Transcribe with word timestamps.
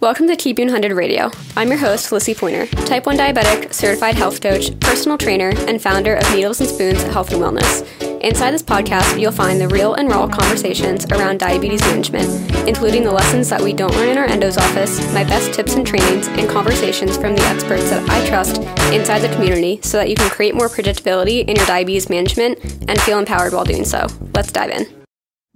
Welcome 0.00 0.28
to 0.28 0.48
You 0.48 0.54
100 0.56 0.92
Radio. 0.92 1.32
I'm 1.56 1.70
your 1.70 1.78
host, 1.78 2.12
Lissie 2.12 2.32
Pointer, 2.32 2.66
type 2.86 3.04
1 3.06 3.16
diabetic, 3.16 3.74
certified 3.74 4.14
health 4.14 4.40
coach, 4.40 4.78
personal 4.78 5.18
trainer, 5.18 5.52
and 5.66 5.82
founder 5.82 6.14
of 6.14 6.22
Needles 6.32 6.60
and 6.60 6.70
Spoons 6.70 7.02
Health 7.02 7.32
and 7.32 7.42
Wellness. 7.42 7.82
Inside 8.20 8.52
this 8.52 8.62
podcast, 8.62 9.20
you'll 9.20 9.32
find 9.32 9.60
the 9.60 9.66
real 9.66 9.94
and 9.94 10.08
raw 10.08 10.28
conversations 10.28 11.04
around 11.06 11.40
diabetes 11.40 11.80
management, 11.80 12.28
including 12.68 13.02
the 13.02 13.10
lessons 13.10 13.48
that 13.48 13.60
we 13.60 13.72
don't 13.72 13.92
learn 13.96 14.10
in 14.10 14.18
our 14.18 14.26
endo's 14.26 14.56
office, 14.56 15.00
my 15.12 15.24
best 15.24 15.52
tips 15.52 15.74
and 15.74 15.84
trainings, 15.84 16.28
and 16.28 16.48
conversations 16.48 17.16
from 17.16 17.34
the 17.34 17.42
experts 17.42 17.90
that 17.90 18.08
I 18.08 18.24
trust 18.28 18.58
inside 18.92 19.18
the 19.18 19.34
community 19.34 19.80
so 19.82 19.96
that 19.96 20.08
you 20.08 20.14
can 20.14 20.30
create 20.30 20.54
more 20.54 20.68
predictability 20.68 21.40
in 21.40 21.56
your 21.56 21.66
diabetes 21.66 22.08
management 22.08 22.60
and 22.88 23.00
feel 23.00 23.18
empowered 23.18 23.52
while 23.52 23.64
doing 23.64 23.84
so. 23.84 24.06
Let's 24.32 24.52
dive 24.52 24.70
in. 24.70 24.97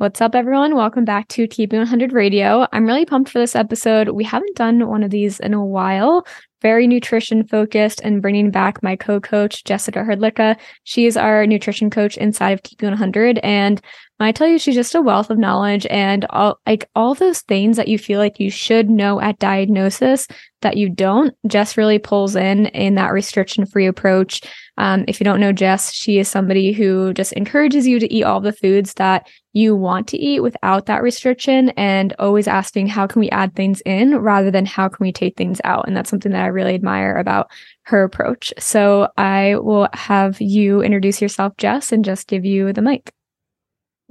What's 0.02 0.20
up, 0.20 0.34
everyone? 0.34 0.74
Welcome 0.74 1.04
back 1.04 1.28
to 1.28 1.46
Keeping 1.46 1.78
100 1.78 2.12
Radio. 2.12 2.66
I'm 2.72 2.86
really 2.86 3.06
pumped 3.06 3.30
for 3.30 3.38
this 3.38 3.54
episode. 3.54 4.08
We 4.08 4.24
haven't 4.24 4.56
done 4.56 4.88
one 4.88 5.04
of 5.04 5.12
these 5.12 5.38
in 5.38 5.54
a 5.54 5.64
while. 5.64 6.26
Very 6.60 6.88
nutrition 6.88 7.46
focused 7.46 8.00
and 8.02 8.20
bringing 8.20 8.50
back 8.50 8.82
my 8.82 8.96
co 8.96 9.20
coach, 9.20 9.62
Jessica 9.62 10.00
Hrdlicka. 10.00 10.58
She's 10.82 11.16
our 11.16 11.46
nutrition 11.46 11.88
coach 11.88 12.16
inside 12.16 12.50
of 12.50 12.64
Keeping 12.64 12.88
100. 12.88 13.38
And 13.44 13.80
I 14.22 14.32
tell 14.32 14.48
you, 14.48 14.58
she's 14.58 14.74
just 14.74 14.94
a 14.94 15.02
wealth 15.02 15.30
of 15.30 15.38
knowledge 15.38 15.86
and 15.90 16.24
all 16.30 16.58
like 16.66 16.88
all 16.94 17.14
those 17.14 17.40
things 17.42 17.76
that 17.76 17.88
you 17.88 17.98
feel 17.98 18.18
like 18.18 18.40
you 18.40 18.50
should 18.50 18.90
know 18.90 19.20
at 19.20 19.38
diagnosis 19.38 20.26
that 20.60 20.76
you 20.76 20.88
don't. 20.88 21.34
Jess 21.46 21.76
really 21.76 21.98
pulls 21.98 22.36
in 22.36 22.66
in 22.66 22.94
that 22.96 23.12
restriction 23.12 23.66
free 23.66 23.86
approach 23.86 24.42
um, 24.78 25.04
if 25.06 25.20
you 25.20 25.24
don't 25.24 25.40
know 25.40 25.52
Jess, 25.52 25.92
she 25.92 26.18
is 26.18 26.28
somebody 26.28 26.72
who 26.72 27.12
just 27.12 27.32
encourages 27.34 27.86
you 27.86 27.98
to 27.98 28.12
eat 28.12 28.24
all 28.24 28.40
the 28.40 28.52
foods 28.52 28.94
that 28.94 29.28
you 29.52 29.76
want 29.76 30.08
to 30.08 30.18
eat 30.18 30.40
without 30.40 30.86
that 30.86 31.02
restriction 31.02 31.68
and 31.70 32.14
always 32.18 32.48
asking 32.48 32.86
how 32.86 33.06
can 33.06 33.20
we 33.20 33.28
add 33.30 33.54
things 33.54 33.82
in 33.84 34.16
rather 34.16 34.50
than 34.50 34.64
how 34.64 34.88
can 34.88 35.04
we 35.04 35.12
take 35.12 35.36
things 35.36 35.60
out. 35.64 35.86
And 35.86 35.94
that's 35.94 36.08
something 36.08 36.32
that 36.32 36.44
I 36.44 36.48
really 36.48 36.74
admire 36.74 37.16
about 37.16 37.50
her 37.82 38.02
approach. 38.02 38.52
So 38.58 39.08
I 39.18 39.56
will 39.56 39.88
have 39.92 40.40
you 40.40 40.80
introduce 40.80 41.20
yourself, 41.20 41.54
Jess, 41.58 41.92
and 41.92 42.04
just 42.04 42.26
give 42.26 42.46
you 42.46 42.72
the 42.72 42.82
mic. 42.82 43.12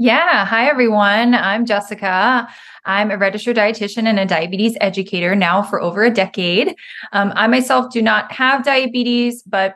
Yeah. 0.01 0.47
Hi, 0.47 0.65
everyone. 0.65 1.35
I'm 1.35 1.63
Jessica. 1.63 2.49
I'm 2.85 3.11
a 3.11 3.17
registered 3.19 3.55
dietitian 3.55 4.07
and 4.07 4.19
a 4.19 4.25
diabetes 4.25 4.75
educator 4.81 5.35
now 5.35 5.61
for 5.61 5.79
over 5.79 6.03
a 6.03 6.09
decade. 6.09 6.73
Um, 7.11 7.31
I 7.35 7.45
myself 7.45 7.93
do 7.93 8.01
not 8.01 8.31
have 8.31 8.65
diabetes, 8.65 9.43
but 9.43 9.75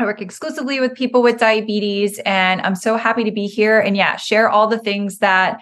I 0.00 0.04
work 0.04 0.20
exclusively 0.20 0.80
with 0.80 0.96
people 0.96 1.22
with 1.22 1.38
diabetes, 1.38 2.18
and 2.26 2.60
I'm 2.62 2.74
so 2.74 2.96
happy 2.96 3.22
to 3.22 3.30
be 3.30 3.46
here 3.46 3.78
and 3.78 3.96
yeah, 3.96 4.16
share 4.16 4.50
all 4.50 4.66
the 4.66 4.80
things 4.80 5.18
that 5.18 5.60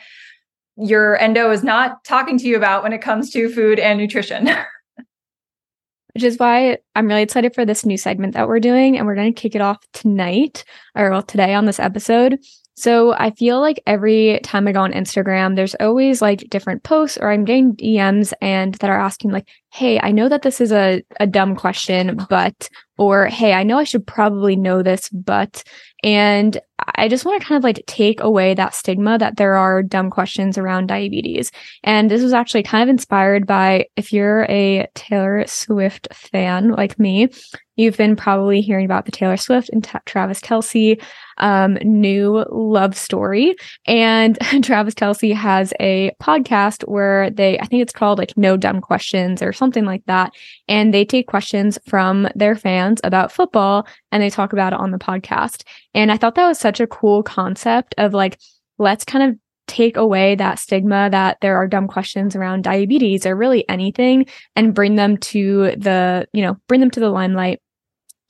your 0.79 1.19
endo 1.19 1.51
is 1.51 1.62
not 1.62 2.03
talking 2.05 2.39
to 2.39 2.47
you 2.47 2.57
about 2.57 2.85
when 2.85 2.95
it 2.95 3.03
comes 3.03 3.29
to 3.33 3.51
food 3.51 3.79
and 3.79 3.99
nutrition. 3.99 4.47
Which 6.15 6.25
is 6.25 6.39
why 6.39 6.79
I'm 6.95 7.07
really 7.07 7.21
excited 7.21 7.55
for 7.55 7.67
this 7.67 7.85
new 7.85 7.99
segment 7.99 8.33
that 8.33 8.49
we're 8.49 8.61
doing, 8.61 8.97
and 8.97 9.07
we're 9.07 9.15
going 9.15 9.35
to 9.35 9.39
kick 9.39 9.55
it 9.55 9.61
off 9.61 9.87
tonight 9.93 10.65
or 10.95 11.11
well, 11.11 11.23
today 11.23 11.53
on 11.53 11.67
this 11.67 11.79
episode. 11.79 12.39
So 12.77 13.12
I 13.12 13.30
feel 13.30 13.61
like 13.61 13.80
every 13.86 14.41
time 14.42 14.67
I 14.67 14.72
go 14.72 14.80
on 14.80 14.92
Instagram, 14.92 15.55
there's 15.55 15.77
always 15.77 16.20
like 16.20 16.50
different 16.50 16.83
posts 16.83 17.16
or 17.16 17.31
I'm 17.31 17.44
getting 17.44 17.75
DMs 17.77 18.33
and 18.42 18.75
that 18.75 18.91
are 18.91 18.98
asking 18.98 19.31
like, 19.31 19.48
hey, 19.72 20.00
I 20.00 20.11
know 20.11 20.28
that 20.28 20.42
this 20.42 20.61
is 20.61 20.72
a, 20.72 21.03
a 21.20 21.27
dumb 21.27 21.55
question, 21.55 22.19
but 22.28 22.69
or 22.97 23.27
hey, 23.27 23.53
I 23.53 23.62
know 23.62 23.78
I 23.78 23.84
should 23.84 24.06
probably 24.06 24.56
know 24.56 24.83
this, 24.83 25.09
but 25.09 25.64
and 26.03 26.61
I 26.97 27.09
just 27.09 27.25
want 27.25 27.41
to 27.41 27.47
kind 27.47 27.56
of 27.56 27.64
like 27.64 27.83
take 27.87 28.20
away 28.20 28.53
that 28.55 28.75
stigma 28.75 29.17
that 29.19 29.37
there 29.37 29.55
are 29.56 29.83
dumb 29.83 30.11
questions 30.11 30.59
around 30.59 30.89
diabetes. 30.89 31.50
And 31.83 32.11
this 32.11 32.22
was 32.22 32.34
actually 32.34 32.62
kind 32.62 32.83
of 32.83 32.92
inspired 32.92 33.47
by 33.47 33.87
if 33.97 34.12
you're 34.12 34.45
a 34.45 34.87
Taylor 34.95 35.45
Swift 35.47 36.09
fan 36.12 36.72
like 36.72 36.98
me, 36.98 37.28
you've 37.77 37.97
been 37.97 38.17
probably 38.17 38.61
hearing 38.61 38.84
about 38.84 39.06
the 39.06 39.12
Taylor 39.12 39.37
Swift 39.37 39.70
and 39.70 39.89
Travis 40.05 40.41
Kelce 40.41 41.00
um, 41.39 41.75
new 41.83 42.44
love 42.50 42.97
story. 42.97 43.56
And 43.87 44.38
Travis 44.62 44.94
Kelce 44.94 45.34
has 45.34 45.72
a 45.81 46.12
podcast 46.22 46.82
where 46.82 47.31
they, 47.31 47.59
I 47.59 47.66
think 47.66 47.82
it's 47.82 47.93
called 47.93 48.19
like 48.19 48.37
No 48.37 48.56
Dumb 48.56 48.81
Questions 48.81 49.43
or 49.43 49.53
something 49.53 49.84
like 49.84 50.05
that. 50.06 50.32
And 50.69 50.93
they 50.93 51.05
take 51.05 51.26
questions 51.26 51.78
from 51.88 52.28
their 52.34 52.55
fans 52.55 52.84
about 53.05 53.33
football 53.33 53.87
and 54.12 54.22
they 54.22 54.31
talk 54.31 54.53
about 54.53 54.72
it 54.72 54.78
on 54.78 54.91
the 54.91 54.99
podcast. 54.99 55.65
And 55.95 56.11
I 56.12 56.17
thought 56.17 56.34
that 56.34 56.49
was 56.49 56.59
such 56.59 56.81
a 56.81 56.87
cool 56.87 57.22
concept 57.22 57.95
of 57.99 58.15
like, 58.15 58.39
let's 58.78 59.05
kind 59.05 59.31
of 59.31 59.39
take 59.67 59.97
away 59.97 60.34
that 60.34 60.59
stigma 60.59 61.09
that 61.11 61.39
there 61.41 61.56
are 61.56 61.67
dumb 61.67 61.89
questions 61.89 62.37
around 62.37 62.65
diabetes 62.65 63.25
or 63.25 63.34
really 63.34 63.67
anything 63.69 64.27
and 64.56 64.75
bring 64.75 64.97
them 64.97 65.17
to 65.17 65.75
the, 65.77 66.28
you 66.33 66.43
know, 66.43 66.56
bring 66.69 66.81
them 66.81 66.91
to 66.91 67.00
the 67.00 67.09
limelight 67.09 67.61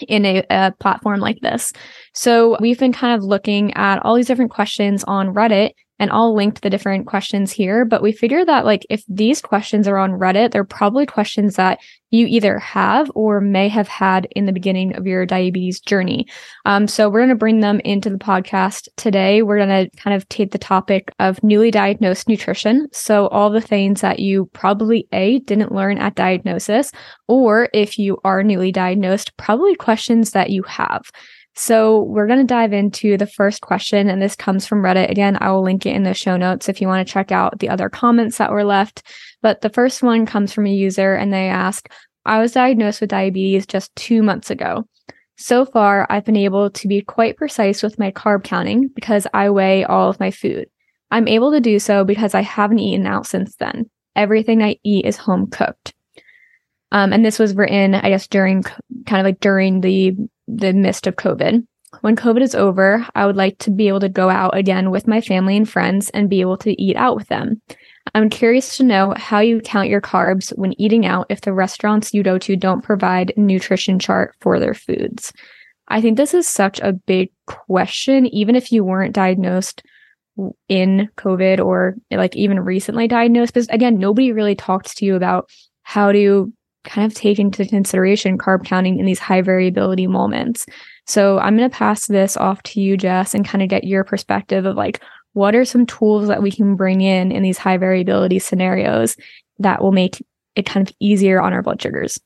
in 0.08 0.24
a, 0.24 0.44
a, 0.50 0.72
platform 0.80 1.20
like 1.20 1.40
this. 1.40 1.72
So 2.14 2.56
we've 2.60 2.78
been 2.78 2.92
kind 2.92 3.16
of 3.16 3.24
looking 3.24 3.74
at 3.74 4.04
all 4.04 4.14
these 4.14 4.26
different 4.26 4.50
questions 4.50 5.04
on 5.04 5.34
Reddit 5.34 5.70
and 6.04 6.12
I'll 6.12 6.34
link 6.34 6.60
the 6.60 6.68
different 6.68 7.06
questions 7.06 7.50
here. 7.50 7.86
But 7.86 8.02
we 8.02 8.12
figure 8.12 8.44
that 8.44 8.66
like 8.66 8.84
if 8.90 9.02
these 9.08 9.40
questions 9.40 9.88
are 9.88 9.96
on 9.96 10.10
Reddit, 10.10 10.50
they're 10.50 10.62
probably 10.62 11.06
questions 11.06 11.56
that 11.56 11.80
you 12.10 12.26
either 12.26 12.58
have 12.58 13.10
or 13.14 13.40
may 13.40 13.70
have 13.70 13.88
had 13.88 14.28
in 14.36 14.44
the 14.44 14.52
beginning 14.52 14.94
of 14.96 15.06
your 15.06 15.24
diabetes 15.24 15.80
journey. 15.80 16.26
Um, 16.66 16.86
so 16.86 17.08
we're 17.08 17.20
going 17.20 17.30
to 17.30 17.36
bring 17.36 17.60
them 17.60 17.80
into 17.86 18.10
the 18.10 18.18
podcast 18.18 18.86
today. 18.98 19.40
We're 19.40 19.56
going 19.56 19.88
to 19.88 19.96
kind 19.96 20.14
of 20.14 20.28
take 20.28 20.50
the 20.50 20.58
topic 20.58 21.10
of 21.18 21.42
newly 21.42 21.70
diagnosed 21.70 22.28
nutrition. 22.28 22.86
So 22.92 23.28
all 23.28 23.48
the 23.48 23.62
things 23.62 24.02
that 24.02 24.18
you 24.18 24.50
probably 24.52 25.08
A, 25.12 25.38
didn't 25.38 25.72
learn 25.72 25.96
at 25.96 26.16
diagnosis, 26.16 26.92
or 27.28 27.70
if 27.72 27.98
you 27.98 28.18
are 28.24 28.42
newly 28.42 28.72
diagnosed, 28.72 29.34
probably 29.38 29.74
questions 29.74 30.32
that 30.32 30.50
you 30.50 30.64
have. 30.64 31.10
So 31.56 32.02
we're 32.02 32.26
going 32.26 32.40
to 32.40 32.44
dive 32.44 32.72
into 32.72 33.16
the 33.16 33.28
first 33.28 33.60
question, 33.60 34.08
and 34.08 34.20
this 34.20 34.34
comes 34.34 34.66
from 34.66 34.82
Reddit. 34.82 35.10
Again, 35.10 35.38
I 35.40 35.52
will 35.52 35.62
link 35.62 35.86
it 35.86 35.94
in 35.94 36.02
the 36.02 36.12
show 36.12 36.36
notes 36.36 36.68
if 36.68 36.80
you 36.80 36.88
want 36.88 37.06
to 37.06 37.12
check 37.12 37.30
out 37.30 37.60
the 37.60 37.68
other 37.68 37.88
comments 37.88 38.38
that 38.38 38.50
were 38.50 38.64
left. 38.64 39.04
But 39.40 39.60
the 39.60 39.70
first 39.70 40.02
one 40.02 40.26
comes 40.26 40.52
from 40.52 40.66
a 40.66 40.72
user, 40.72 41.14
and 41.14 41.32
they 41.32 41.48
ask, 41.48 41.88
I 42.26 42.40
was 42.40 42.52
diagnosed 42.52 43.00
with 43.00 43.10
diabetes 43.10 43.66
just 43.66 43.94
two 43.94 44.22
months 44.22 44.50
ago. 44.50 44.88
So 45.36 45.64
far, 45.64 46.06
I've 46.10 46.24
been 46.24 46.36
able 46.36 46.70
to 46.70 46.88
be 46.88 47.02
quite 47.02 47.36
precise 47.36 47.82
with 47.82 47.98
my 47.98 48.10
carb 48.10 48.44
counting 48.44 48.88
because 48.88 49.26
I 49.32 49.50
weigh 49.50 49.84
all 49.84 50.08
of 50.10 50.20
my 50.20 50.30
food. 50.30 50.68
I'm 51.10 51.28
able 51.28 51.52
to 51.52 51.60
do 51.60 51.78
so 51.78 52.04
because 52.04 52.34
I 52.34 52.40
haven't 52.40 52.78
eaten 52.80 53.06
out 53.06 53.26
since 53.26 53.56
then. 53.56 53.90
Everything 54.16 54.62
I 54.62 54.78
eat 54.82 55.04
is 55.04 55.16
home 55.16 55.48
cooked. 55.48 55.92
Um, 56.92 57.12
and 57.12 57.24
this 57.24 57.38
was 57.38 57.54
written, 57.54 57.94
I 57.94 58.08
guess, 58.08 58.28
during 58.28 58.62
kind 58.62 59.20
of 59.20 59.24
like 59.24 59.40
during 59.40 59.80
the 59.80 60.16
the 60.46 60.72
midst 60.72 61.06
of 61.06 61.16
COVID. 61.16 61.66
When 62.00 62.16
COVID 62.16 62.42
is 62.42 62.54
over, 62.54 63.06
I 63.14 63.26
would 63.26 63.36
like 63.36 63.58
to 63.58 63.70
be 63.70 63.88
able 63.88 64.00
to 64.00 64.08
go 64.08 64.28
out 64.28 64.56
again 64.56 64.90
with 64.90 65.06
my 65.06 65.20
family 65.20 65.56
and 65.56 65.68
friends 65.68 66.10
and 66.10 66.28
be 66.28 66.40
able 66.40 66.56
to 66.58 66.80
eat 66.82 66.96
out 66.96 67.16
with 67.16 67.28
them. 67.28 67.62
I'm 68.14 68.28
curious 68.28 68.76
to 68.76 68.84
know 68.84 69.14
how 69.16 69.40
you 69.40 69.60
count 69.60 69.88
your 69.88 70.00
carbs 70.00 70.50
when 70.58 70.78
eating 70.80 71.06
out 71.06 71.26
if 71.30 71.40
the 71.40 71.52
restaurants 71.52 72.12
you 72.12 72.22
go 72.22 72.38
to 72.38 72.56
don't 72.56 72.82
provide 72.82 73.32
nutrition 73.36 73.98
chart 73.98 74.34
for 74.40 74.58
their 74.60 74.74
foods. 74.74 75.32
I 75.88 76.00
think 76.00 76.16
this 76.16 76.34
is 76.34 76.48
such 76.48 76.80
a 76.80 76.92
big 76.92 77.30
question, 77.46 78.26
even 78.26 78.56
if 78.56 78.72
you 78.72 78.84
weren't 78.84 79.14
diagnosed 79.14 79.82
in 80.68 81.08
COVID 81.16 81.64
or 81.64 81.96
like 82.10 82.34
even 82.36 82.60
recently 82.60 83.06
diagnosed, 83.06 83.54
because 83.54 83.68
again, 83.68 83.98
nobody 83.98 84.32
really 84.32 84.54
talks 84.54 84.94
to 84.96 85.04
you 85.04 85.14
about 85.14 85.48
how 85.82 86.12
to 86.12 86.52
kind 86.84 87.10
of 87.10 87.14
take 87.14 87.38
into 87.38 87.66
consideration 87.66 88.38
carb 88.38 88.64
counting 88.64 88.98
in 88.98 89.06
these 89.06 89.18
high 89.18 89.42
variability 89.42 90.06
moments. 90.06 90.66
So 91.06 91.38
I'm 91.38 91.56
going 91.56 91.68
to 91.68 91.76
pass 91.76 92.06
this 92.06 92.36
off 92.36 92.62
to 92.64 92.80
you, 92.80 92.96
Jess, 92.96 93.34
and 93.34 93.46
kind 93.46 93.62
of 93.62 93.68
get 93.68 93.84
your 93.84 94.04
perspective 94.04 94.64
of 94.64 94.76
like, 94.76 95.02
what 95.32 95.54
are 95.54 95.64
some 95.64 95.86
tools 95.86 96.28
that 96.28 96.42
we 96.42 96.50
can 96.50 96.76
bring 96.76 97.00
in 97.00 97.32
in 97.32 97.42
these 97.42 97.58
high 97.58 97.76
variability 97.76 98.38
scenarios 98.38 99.16
that 99.58 99.82
will 99.82 99.92
make 99.92 100.24
it 100.54 100.66
kind 100.66 100.88
of 100.88 100.94
easier 101.00 101.40
on 101.40 101.52
our 101.52 101.62
blood 101.62 101.82
sugars? 101.82 102.18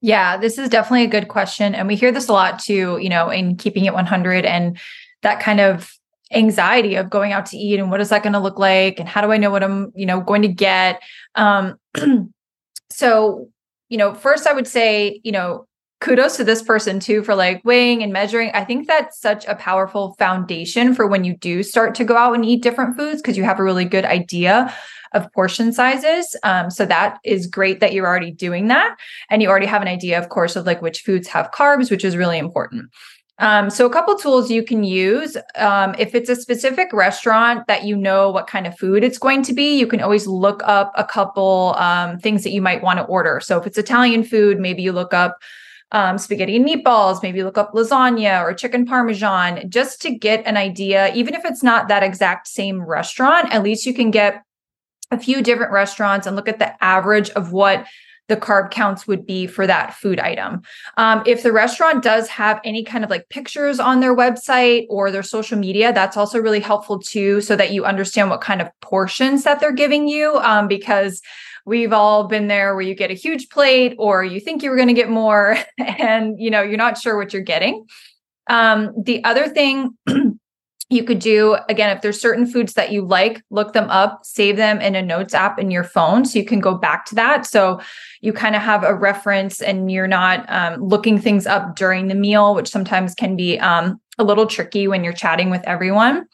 Yeah, 0.00 0.36
this 0.36 0.58
is 0.58 0.68
definitely 0.68 1.04
a 1.04 1.08
good 1.08 1.28
question. 1.28 1.74
And 1.74 1.88
we 1.88 1.96
hear 1.96 2.12
this 2.12 2.28
a 2.28 2.32
lot 2.32 2.60
too, 2.60 2.98
you 3.00 3.08
know, 3.08 3.30
in 3.30 3.56
keeping 3.56 3.84
it 3.84 3.94
100 3.94 4.44
and 4.44 4.78
that 5.22 5.40
kind 5.40 5.60
of 5.60 5.92
anxiety 6.32 6.94
of 6.96 7.10
going 7.10 7.32
out 7.32 7.46
to 7.46 7.56
eat 7.56 7.80
and 7.80 7.90
what 7.90 8.00
is 8.00 8.10
that 8.10 8.22
going 8.22 8.34
to 8.34 8.38
look 8.38 8.58
like 8.58 9.00
and 9.00 9.08
how 9.08 9.22
do 9.22 9.32
I 9.32 9.38
know 9.38 9.50
what 9.50 9.64
I'm, 9.64 9.90
you 9.96 10.06
know, 10.06 10.20
going 10.20 10.42
to 10.42 10.48
get. 10.48 11.02
Um 11.34 11.78
so, 12.90 13.48
you 13.88 13.98
know, 13.98 14.14
first 14.14 14.46
I 14.46 14.52
would 14.52 14.66
say, 14.66 15.20
you 15.24 15.32
know, 15.32 15.66
kudos 16.00 16.36
to 16.36 16.44
this 16.44 16.62
person 16.62 17.00
too 17.00 17.22
for 17.22 17.34
like 17.34 17.60
weighing 17.64 18.02
and 18.02 18.12
measuring. 18.12 18.50
I 18.54 18.64
think 18.64 18.86
that's 18.86 19.20
such 19.20 19.44
a 19.46 19.56
powerful 19.56 20.14
foundation 20.18 20.94
for 20.94 21.06
when 21.06 21.24
you 21.24 21.36
do 21.36 21.62
start 21.62 21.94
to 21.96 22.04
go 22.04 22.16
out 22.16 22.34
and 22.34 22.44
eat 22.44 22.62
different 22.62 22.96
foods 22.96 23.20
because 23.20 23.36
you 23.36 23.44
have 23.44 23.58
a 23.58 23.64
really 23.64 23.84
good 23.84 24.04
idea 24.04 24.72
of 25.12 25.32
portion 25.32 25.72
sizes. 25.72 26.36
Um, 26.44 26.70
so 26.70 26.84
that 26.86 27.18
is 27.24 27.46
great 27.46 27.80
that 27.80 27.92
you're 27.92 28.06
already 28.06 28.30
doing 28.30 28.68
that. 28.68 28.96
And 29.30 29.42
you 29.42 29.48
already 29.48 29.66
have 29.66 29.82
an 29.82 29.88
idea, 29.88 30.18
of 30.18 30.28
course, 30.28 30.54
of 30.54 30.66
like 30.66 30.82
which 30.82 31.00
foods 31.00 31.28
have 31.28 31.50
carbs, 31.50 31.90
which 31.90 32.04
is 32.04 32.16
really 32.16 32.38
important. 32.38 32.90
Um, 33.40 33.70
so, 33.70 33.86
a 33.86 33.90
couple 33.90 34.16
tools 34.16 34.50
you 34.50 34.64
can 34.64 34.82
use. 34.82 35.36
Um, 35.54 35.94
if 35.96 36.14
it's 36.14 36.28
a 36.28 36.34
specific 36.34 36.92
restaurant 36.92 37.66
that 37.68 37.84
you 37.84 37.96
know 37.96 38.30
what 38.30 38.48
kind 38.48 38.66
of 38.66 38.76
food 38.76 39.04
it's 39.04 39.18
going 39.18 39.42
to 39.44 39.52
be, 39.52 39.78
you 39.78 39.86
can 39.86 40.00
always 40.00 40.26
look 40.26 40.60
up 40.64 40.92
a 40.96 41.04
couple 41.04 41.74
um, 41.78 42.18
things 42.18 42.42
that 42.42 42.50
you 42.50 42.60
might 42.60 42.82
want 42.82 42.98
to 42.98 43.04
order. 43.04 43.38
So, 43.40 43.58
if 43.58 43.66
it's 43.66 43.78
Italian 43.78 44.24
food, 44.24 44.58
maybe 44.58 44.82
you 44.82 44.92
look 44.92 45.14
up 45.14 45.38
um, 45.92 46.18
spaghetti 46.18 46.56
and 46.56 46.66
meatballs, 46.66 47.22
maybe 47.22 47.42
look 47.42 47.56
up 47.56 47.72
lasagna 47.72 48.42
or 48.42 48.52
chicken 48.52 48.84
parmesan 48.84 49.70
just 49.70 50.02
to 50.02 50.10
get 50.10 50.44
an 50.46 50.56
idea. 50.56 51.12
Even 51.14 51.34
if 51.34 51.44
it's 51.44 51.62
not 51.62 51.88
that 51.88 52.02
exact 52.02 52.48
same 52.48 52.82
restaurant, 52.82 53.52
at 53.52 53.62
least 53.62 53.86
you 53.86 53.94
can 53.94 54.10
get 54.10 54.42
a 55.10 55.18
few 55.18 55.42
different 55.42 55.72
restaurants 55.72 56.26
and 56.26 56.36
look 56.36 56.48
at 56.48 56.58
the 56.58 56.84
average 56.84 57.30
of 57.30 57.52
what 57.52 57.86
the 58.28 58.36
carb 58.36 58.70
counts 58.70 59.06
would 59.06 59.26
be 59.26 59.46
for 59.46 59.66
that 59.66 59.94
food 59.94 60.20
item. 60.20 60.62
Um, 60.96 61.22
if 61.26 61.42
the 61.42 61.52
restaurant 61.52 62.02
does 62.02 62.28
have 62.28 62.60
any 62.62 62.84
kind 62.84 63.02
of 63.02 63.10
like 63.10 63.28
pictures 63.30 63.80
on 63.80 64.00
their 64.00 64.14
website 64.14 64.86
or 64.88 65.10
their 65.10 65.22
social 65.22 65.58
media, 65.58 65.92
that's 65.92 66.16
also 66.16 66.38
really 66.38 66.60
helpful 66.60 66.98
too, 66.98 67.40
so 67.40 67.56
that 67.56 67.72
you 67.72 67.84
understand 67.84 68.30
what 68.30 68.40
kind 68.40 68.60
of 68.60 68.68
portions 68.80 69.44
that 69.44 69.60
they're 69.60 69.72
giving 69.72 70.08
you. 70.08 70.36
Um, 70.38 70.68
because 70.68 71.22
we've 71.64 71.92
all 71.92 72.24
been 72.24 72.48
there 72.48 72.74
where 72.74 72.82
you 72.82 72.94
get 72.94 73.10
a 73.10 73.14
huge 73.14 73.48
plate 73.48 73.94
or 73.98 74.24
you 74.24 74.40
think 74.40 74.62
you 74.62 74.70
were 74.70 74.76
going 74.76 74.88
to 74.88 74.94
get 74.94 75.10
more 75.10 75.58
and 75.78 76.40
you 76.40 76.50
know 76.50 76.62
you're 76.62 76.76
not 76.76 76.98
sure 76.98 77.16
what 77.16 77.32
you're 77.32 77.42
getting. 77.42 77.86
Um, 78.48 78.94
the 79.02 79.22
other 79.24 79.48
thing 79.48 79.96
you 80.90 81.04
could 81.04 81.18
do 81.18 81.56
again 81.68 81.94
if 81.94 82.02
there's 82.02 82.20
certain 82.20 82.46
foods 82.46 82.74
that 82.74 82.90
you 82.90 83.04
like 83.04 83.42
look 83.50 83.72
them 83.72 83.88
up 83.90 84.24
save 84.24 84.56
them 84.56 84.80
in 84.80 84.94
a 84.94 85.02
notes 85.02 85.34
app 85.34 85.58
in 85.58 85.70
your 85.70 85.84
phone 85.84 86.24
so 86.24 86.38
you 86.38 86.44
can 86.44 86.60
go 86.60 86.74
back 86.74 87.04
to 87.04 87.14
that 87.14 87.46
so 87.46 87.80
you 88.20 88.32
kind 88.32 88.56
of 88.56 88.62
have 88.62 88.84
a 88.84 88.94
reference 88.94 89.60
and 89.60 89.90
you're 89.90 90.08
not 90.08 90.44
um, 90.48 90.82
looking 90.82 91.20
things 91.20 91.46
up 91.46 91.76
during 91.76 92.08
the 92.08 92.14
meal 92.14 92.54
which 92.54 92.68
sometimes 92.68 93.14
can 93.14 93.36
be 93.36 93.58
um, 93.60 94.00
a 94.18 94.24
little 94.24 94.46
tricky 94.46 94.88
when 94.88 95.04
you're 95.04 95.12
chatting 95.12 95.50
with 95.50 95.62
everyone 95.64 96.26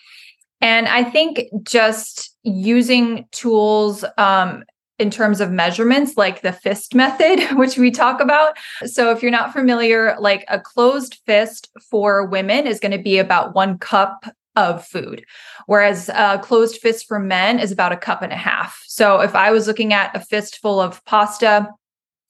and 0.60 0.86
i 0.88 1.02
think 1.02 1.44
just 1.64 2.36
using 2.42 3.26
tools 3.32 4.04
um, 4.18 4.64
in 5.00 5.10
terms 5.10 5.40
of 5.40 5.50
measurements, 5.50 6.16
like 6.16 6.42
the 6.42 6.52
fist 6.52 6.94
method, 6.94 7.40
which 7.58 7.76
we 7.76 7.90
talk 7.90 8.20
about. 8.20 8.56
So, 8.86 9.10
if 9.10 9.22
you're 9.22 9.32
not 9.32 9.52
familiar, 9.52 10.16
like 10.20 10.44
a 10.46 10.60
closed 10.60 11.18
fist 11.26 11.68
for 11.90 12.24
women 12.26 12.68
is 12.68 12.78
going 12.78 12.92
to 12.92 13.02
be 13.02 13.18
about 13.18 13.56
one 13.56 13.76
cup 13.78 14.24
of 14.56 14.86
food, 14.86 15.24
whereas 15.66 16.08
a 16.08 16.40
closed 16.42 16.78
fist 16.78 17.06
for 17.06 17.18
men 17.18 17.58
is 17.58 17.72
about 17.72 17.92
a 17.92 17.96
cup 17.96 18.22
and 18.22 18.32
a 18.32 18.36
half. 18.36 18.82
So 18.86 19.20
if 19.20 19.34
I 19.34 19.50
was 19.50 19.66
looking 19.66 19.92
at 19.92 20.14
a 20.16 20.20
fistful 20.20 20.80
of 20.80 21.04
pasta, 21.04 21.68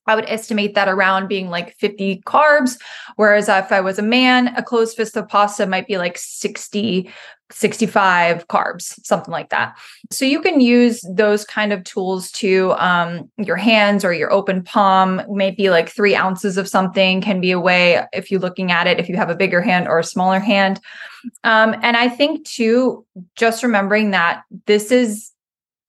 I 0.06 0.14
would 0.14 0.28
estimate 0.28 0.74
that 0.74 0.88
around 0.88 1.28
being 1.28 1.48
like 1.48 1.74
50 1.76 2.22
carbs. 2.26 2.78
Whereas 3.16 3.48
if 3.48 3.72
I 3.72 3.80
was 3.80 3.98
a 3.98 4.02
man, 4.02 4.48
a 4.56 4.62
closed 4.62 4.96
fist 4.96 5.16
of 5.16 5.28
pasta 5.28 5.66
might 5.66 5.86
be 5.86 5.98
like 5.98 6.18
60 6.18 7.10
65 7.50 8.48
carbs, 8.48 8.98
something 9.04 9.30
like 9.30 9.50
that. 9.50 9.76
So 10.10 10.24
you 10.24 10.40
can 10.40 10.60
use 10.60 11.04
those 11.08 11.44
kind 11.44 11.72
of 11.72 11.84
tools 11.84 12.30
to 12.32 12.72
um, 12.72 13.30
your 13.36 13.56
hands 13.56 14.04
or 14.04 14.12
your 14.12 14.32
open 14.32 14.64
palm, 14.64 15.22
maybe 15.28 15.70
like 15.70 15.88
three 15.88 16.16
ounces 16.16 16.56
of 16.56 16.68
something 16.68 17.20
can 17.20 17.40
be 17.40 17.50
a 17.50 17.60
way 17.60 18.04
if 18.12 18.30
you're 18.30 18.40
looking 18.40 18.72
at 18.72 18.86
it, 18.86 18.98
if 18.98 19.08
you 19.08 19.16
have 19.16 19.30
a 19.30 19.36
bigger 19.36 19.60
hand 19.60 19.86
or 19.86 19.98
a 19.98 20.04
smaller 20.04 20.40
hand. 20.40 20.80
Um, 21.44 21.76
and 21.82 21.96
I 21.96 22.08
think 22.08 22.46
too, 22.46 23.04
just 23.36 23.62
remembering 23.62 24.10
that 24.12 24.42
this 24.66 24.90
is 24.90 25.30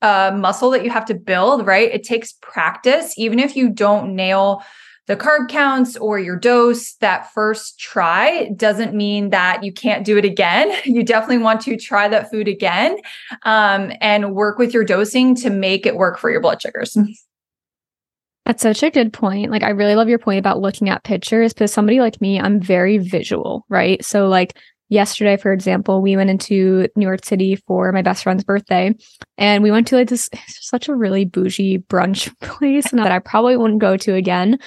a 0.01 0.31
muscle 0.35 0.69
that 0.71 0.83
you 0.83 0.89
have 0.89 1.05
to 1.05 1.13
build, 1.13 1.65
right? 1.65 1.91
It 1.91 2.03
takes 2.03 2.33
practice, 2.33 3.13
even 3.17 3.39
if 3.39 3.55
you 3.55 3.69
don't 3.69 4.15
nail 4.15 4.63
the 5.07 5.15
carb 5.15 5.49
counts 5.49 5.95
or 5.97 6.17
your 6.17 6.35
dose 6.35 6.93
that 6.95 7.31
first 7.31 7.79
try 7.79 8.49
doesn't 8.55 8.95
mean 8.95 9.29
that 9.29 9.63
you 9.63 9.71
can't 9.71 10.03
do 10.03 10.17
it 10.17 10.25
again. 10.25 10.73
You 10.85 11.03
definitely 11.03 11.39
want 11.39 11.61
to 11.61 11.77
try 11.77 12.07
that 12.07 12.31
food 12.31 12.47
again 12.47 12.97
um, 13.43 13.91
and 14.01 14.33
work 14.33 14.57
with 14.57 14.73
your 14.73 14.85
dosing 14.85 15.35
to 15.35 15.49
make 15.49 15.85
it 15.85 15.95
work 15.95 16.17
for 16.17 16.31
your 16.31 16.39
blood 16.39 16.61
sugars. 16.61 16.97
That's 18.45 18.61
such 18.61 18.83
a 18.83 18.91
good 18.91 19.11
point. 19.11 19.49
Like, 19.49 19.63
I 19.63 19.69
really 19.69 19.95
love 19.95 20.07
your 20.07 20.19
point 20.19 20.39
about 20.39 20.61
looking 20.61 20.89
at 20.89 21.03
pictures 21.03 21.53
because 21.53 21.73
somebody 21.73 21.99
like 21.99 22.21
me, 22.21 22.39
I'm 22.39 22.61
very 22.61 22.99
visual, 22.99 23.65
right? 23.69 24.05
So, 24.05 24.27
like, 24.27 24.57
yesterday, 24.89 25.37
for 25.37 25.51
example, 25.51 26.01
we 26.01 26.15
went 26.15 26.29
into 26.29 26.87
New 26.95 27.05
York 27.05 27.25
City 27.25 27.55
for 27.55 27.91
my 27.91 28.01
best 28.01 28.23
friend's 28.23 28.43
birthday 28.43 28.93
and 29.37 29.63
we 29.63 29.71
went 29.71 29.87
to 29.87 29.95
like 29.95 30.09
this 30.09 30.29
such 30.47 30.87
a 30.87 30.95
really 30.95 31.25
bougie 31.25 31.79
brunch 31.79 32.31
place 32.41 32.91
that 32.91 33.11
I 33.11 33.19
probably 33.19 33.57
wouldn't 33.57 33.81
go 33.81 33.97
to 33.97 34.13
again 34.15 34.59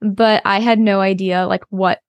but 0.00 0.42
I 0.44 0.60
had 0.60 0.78
no 0.78 1.00
idea 1.00 1.46
like 1.46 1.64
what 1.70 2.00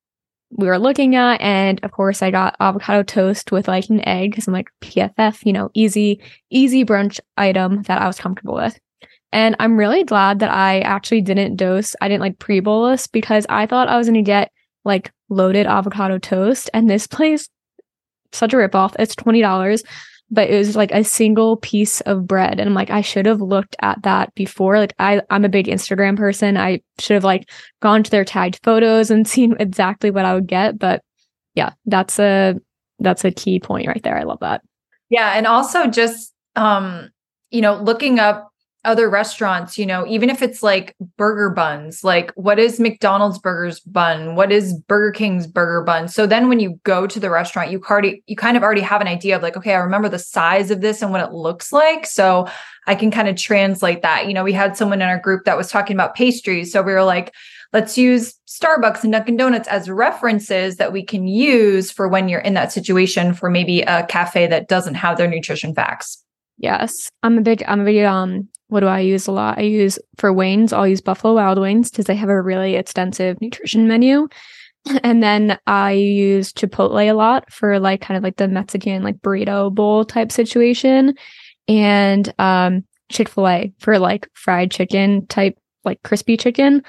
we 0.52 0.68
were 0.68 0.80
looking 0.80 1.16
at. 1.16 1.42
And 1.42 1.84
of 1.84 1.92
course, 1.92 2.22
I 2.22 2.32
got 2.32 2.56
avocado 2.60 3.04
toast 3.04 3.52
with 3.52 3.68
like 3.68 3.90
an 3.90 4.06
egg 4.08 4.32
because 4.32 4.48
I'm 4.48 4.54
like 4.54 4.70
PFF, 4.82 5.46
you 5.46 5.54
know, 5.54 5.70
easy, 5.74 6.22
easy 6.50 6.86
brunch 6.86 7.20
item 7.38 7.84
that 7.84 8.02
I 8.02 8.08
was 8.08 8.20
comfortable 8.20 8.56
with. 8.56 8.80
And 9.32 9.56
I'm 9.60 9.78
really 9.78 10.04
glad 10.04 10.40
that 10.40 10.52
I 10.52 10.80
actually 10.82 11.22
didn't 11.22 11.58
dose. 11.58 11.96
I 12.00 12.08
didn't 12.08 12.22
like 12.22 12.40
pre 12.40 12.60
bolus 12.60 13.08
because 13.08 13.46
I 13.50 13.66
thought 13.66 13.90
I 13.90 13.98
was 13.98 14.08
going 14.08 14.16
to 14.16 14.22
get 14.22 14.52
like 14.86 15.12
loaded 15.30 15.66
avocado 15.66 16.18
toast. 16.18 16.70
And 16.74 16.90
this 16.90 17.08
place, 17.16 17.50
such 18.36 18.54
a 18.54 18.58
ripoff. 18.58 18.96
It's 19.00 19.16
$20 19.16 19.84
but 20.32 20.50
it 20.50 20.58
was 20.58 20.76
like 20.76 20.92
a 20.92 21.04
single 21.04 21.58
piece 21.58 22.02
of 22.02 22.28
bread. 22.28 22.60
And 22.60 22.68
i'm 22.68 22.74
like 22.74 22.90
i 22.90 23.02
should 23.02 23.26
have 23.26 23.42
looked 23.42 23.76
at 23.82 24.02
that 24.04 24.34
before. 24.36 24.80
Like 24.80 24.94
i 25.00 25.22
i'm 25.30 25.46
a 25.46 25.50
big 25.50 25.68
instagram 25.68 26.18
person. 26.18 26.58
I 26.58 26.82
should 27.00 27.14
have 27.14 27.24
like 27.24 27.50
gone 27.82 28.04
to 28.04 28.12
their 28.12 28.26
tagged 28.26 28.60
photos 28.64 29.12
and 29.12 29.28
seen 29.28 29.56
exactly 29.60 30.12
what 30.12 30.26
i 30.26 30.34
would 30.34 30.48
get. 30.48 30.80
But 30.80 31.02
yeah 31.54 31.74
that's 31.86 32.20
a 32.20 32.56
that's 33.00 33.26
a 33.26 33.32
key 33.32 33.60
point 33.60 33.88
right 33.88 34.02
there. 34.04 34.18
I 34.18 34.24
love 34.24 34.40
that. 34.40 34.62
Yeah 35.10 35.34
and 35.34 35.48
also 35.48 35.88
just 35.88 36.34
um 36.56 37.10
you 37.52 37.62
know 37.62 37.76
looking 37.76 38.20
up 38.20 38.50
other 38.86 39.10
restaurants, 39.10 39.78
you 39.78 39.86
know, 39.86 40.06
even 40.08 40.30
if 40.30 40.42
it's 40.42 40.64
like 40.64 40.96
burger 41.18 41.50
buns, 41.50 42.04
like 42.04 42.32
what 42.36 42.60
is 42.60 42.80
McDonald's 42.80 43.40
burgers 43.40 43.80
bun? 43.82 44.36
What 44.36 44.52
is 44.52 44.74
Burger 44.88 45.12
King's 45.12 45.48
burger 45.48 45.84
bun? 45.84 46.08
So 46.08 46.26
then 46.26 46.48
when 46.48 46.60
you 46.60 46.80
go 46.84 47.08
to 47.08 47.20
the 47.20 47.30
restaurant, 47.30 47.72
you 47.72 47.82
already 47.90 48.24
you 48.28 48.36
kind 48.36 48.56
of 48.56 48.64
already 48.64 48.82
have 48.82 49.02
an 49.02 49.08
idea 49.08 49.36
of 49.36 49.42
like, 49.42 49.58
okay, 49.58 49.74
I 49.74 49.80
remember 49.80 50.10
the 50.10 50.20
size 50.20 50.72
of 50.72 50.82
this 50.82 51.02
and 51.02 51.12
what 51.12 51.22
it 51.22 51.34
looks 51.34 51.74
like. 51.74 52.06
So 52.06 52.48
I 52.88 52.96
can 52.96 53.12
kind 53.12 53.28
of 53.28 53.36
translate 53.36 54.02
that. 54.04 54.28
You 54.28 54.34
know, 54.34 54.44
we 54.44 54.54
had 54.54 54.78
someone 54.78 55.02
in 55.02 55.08
our 55.08 55.20
group 55.20 55.46
that 55.46 55.58
was 55.58 55.70
talking 55.70 55.96
about 55.96 56.16
pastries. 56.16 56.72
So 56.72 56.82
we 56.82 56.94
were 56.94 57.04
like, 57.04 57.34
let's 57.74 57.98
use 57.98 58.34
Starbucks 58.48 59.04
and 59.04 59.12
Dunkin' 59.12 59.38
Donuts 59.38 59.68
as 59.68 59.90
references 59.90 60.78
that 60.78 60.94
we 60.94 61.04
can 61.04 61.28
use 61.28 61.92
for 61.92 62.08
when 62.08 62.30
you're 62.30 62.40
in 62.40 62.54
that 62.54 62.72
situation 62.72 63.34
for 63.34 63.50
maybe 63.50 63.82
a 63.82 64.06
cafe 64.06 64.48
that 64.48 64.70
doesn't 64.70 64.96
have 64.96 65.18
their 65.18 65.28
nutrition 65.28 65.74
facts. 65.74 66.24
Yes. 66.58 67.10
I'm 67.22 67.38
a 67.38 67.42
big 67.42 67.64
I'm 67.68 67.82
a 67.82 67.86
big 67.86 68.04
um 68.06 68.48
what 68.68 68.80
do 68.80 68.88
I 68.88 69.00
use 69.00 69.28
a 69.28 69.32
lot? 69.32 69.58
I 69.58 69.62
use 69.62 70.00
for 70.18 70.34
wings, 70.34 70.74
I'll 70.74 70.88
use 70.88 71.02
Buffalo 71.02 71.36
Wild 71.36 71.60
Wings 71.60 71.90
because 71.90 72.06
they 72.06 72.16
have 72.16 72.30
a 72.30 72.42
really 72.42 72.76
extensive 72.76 73.40
nutrition 73.42 73.88
menu. 73.88 74.28
And 75.04 75.24
then 75.24 75.58
I 75.66 75.94
use 75.94 76.54
Chipotle 76.54 77.10
a 77.10 77.14
lot 77.14 77.52
for 77.52 77.80
like 77.80 78.02
kind 78.02 78.20
of 78.20 78.24
like 78.24 78.36
the 78.36 78.48
Mexican 78.48 79.02
like 79.02 79.18
burrito 79.18 79.74
bowl 79.74 80.06
type 80.06 80.32
situation. 80.32 81.16
And 81.68 82.32
um 82.38 82.84
Chick-fil-A 83.10 83.74
for 83.80 84.00
like 84.00 84.30
fried 84.34 84.72
chicken 84.72 85.26
type 85.28 85.58
like 85.84 86.02
crispy 86.04 86.38
chicken. 86.38 86.84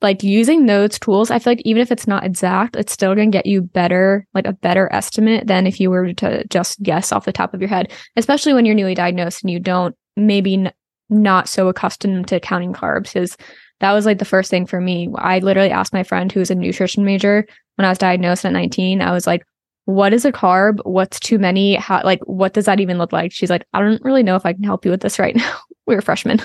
Like 0.00 0.22
using 0.22 0.66
those 0.66 0.98
tools, 0.98 1.30
I 1.30 1.38
feel 1.38 1.52
like 1.52 1.62
even 1.64 1.80
if 1.80 1.90
it's 1.90 2.06
not 2.06 2.24
exact, 2.24 2.76
it's 2.76 2.92
still 2.92 3.14
gonna 3.14 3.30
get 3.30 3.46
you 3.46 3.62
better, 3.62 4.26
like 4.34 4.46
a 4.46 4.52
better 4.52 4.92
estimate 4.92 5.46
than 5.46 5.66
if 5.66 5.80
you 5.80 5.90
were 5.90 6.12
to 6.14 6.46
just 6.48 6.82
guess 6.82 7.10
off 7.10 7.24
the 7.24 7.32
top 7.32 7.54
of 7.54 7.60
your 7.60 7.68
head, 7.68 7.90
especially 8.16 8.52
when 8.52 8.66
you're 8.66 8.74
newly 8.74 8.94
diagnosed 8.94 9.42
and 9.42 9.50
you 9.50 9.58
don't 9.58 9.96
maybe 10.16 10.68
not 11.10 11.48
so 11.48 11.68
accustomed 11.68 12.28
to 12.28 12.40
counting 12.40 12.72
carbs 12.72 13.12
because 13.12 13.36
that 13.80 13.92
was 13.92 14.06
like 14.06 14.18
the 14.18 14.24
first 14.24 14.50
thing 14.50 14.66
for 14.66 14.80
me. 14.80 15.10
I 15.16 15.40
literally 15.40 15.70
asked 15.70 15.92
my 15.92 16.02
friend 16.02 16.30
who 16.30 16.40
was 16.40 16.50
a 16.50 16.54
nutrition 16.54 17.04
major 17.04 17.46
when 17.76 17.84
I 17.84 17.88
was 17.88 17.98
diagnosed 17.98 18.44
at 18.44 18.52
19. 18.52 19.02
I 19.02 19.10
was 19.12 19.26
like, 19.26 19.44
what 19.86 20.14
is 20.14 20.24
a 20.24 20.32
carb? 20.32 20.80
What's 20.84 21.20
too 21.20 21.38
many? 21.38 21.74
How 21.74 22.02
like 22.04 22.20
what 22.24 22.54
does 22.54 22.64
that 22.64 22.80
even 22.80 22.98
look 22.98 23.12
like? 23.12 23.32
She's 23.32 23.50
like, 23.50 23.66
I 23.74 23.80
don't 23.80 24.02
really 24.02 24.22
know 24.22 24.36
if 24.36 24.46
I 24.46 24.54
can 24.54 24.62
help 24.62 24.84
you 24.84 24.90
with 24.90 25.00
this 25.00 25.18
right 25.18 25.36
now. 25.36 25.56
we 25.86 25.94
were 25.94 26.00
freshmen. 26.00 26.40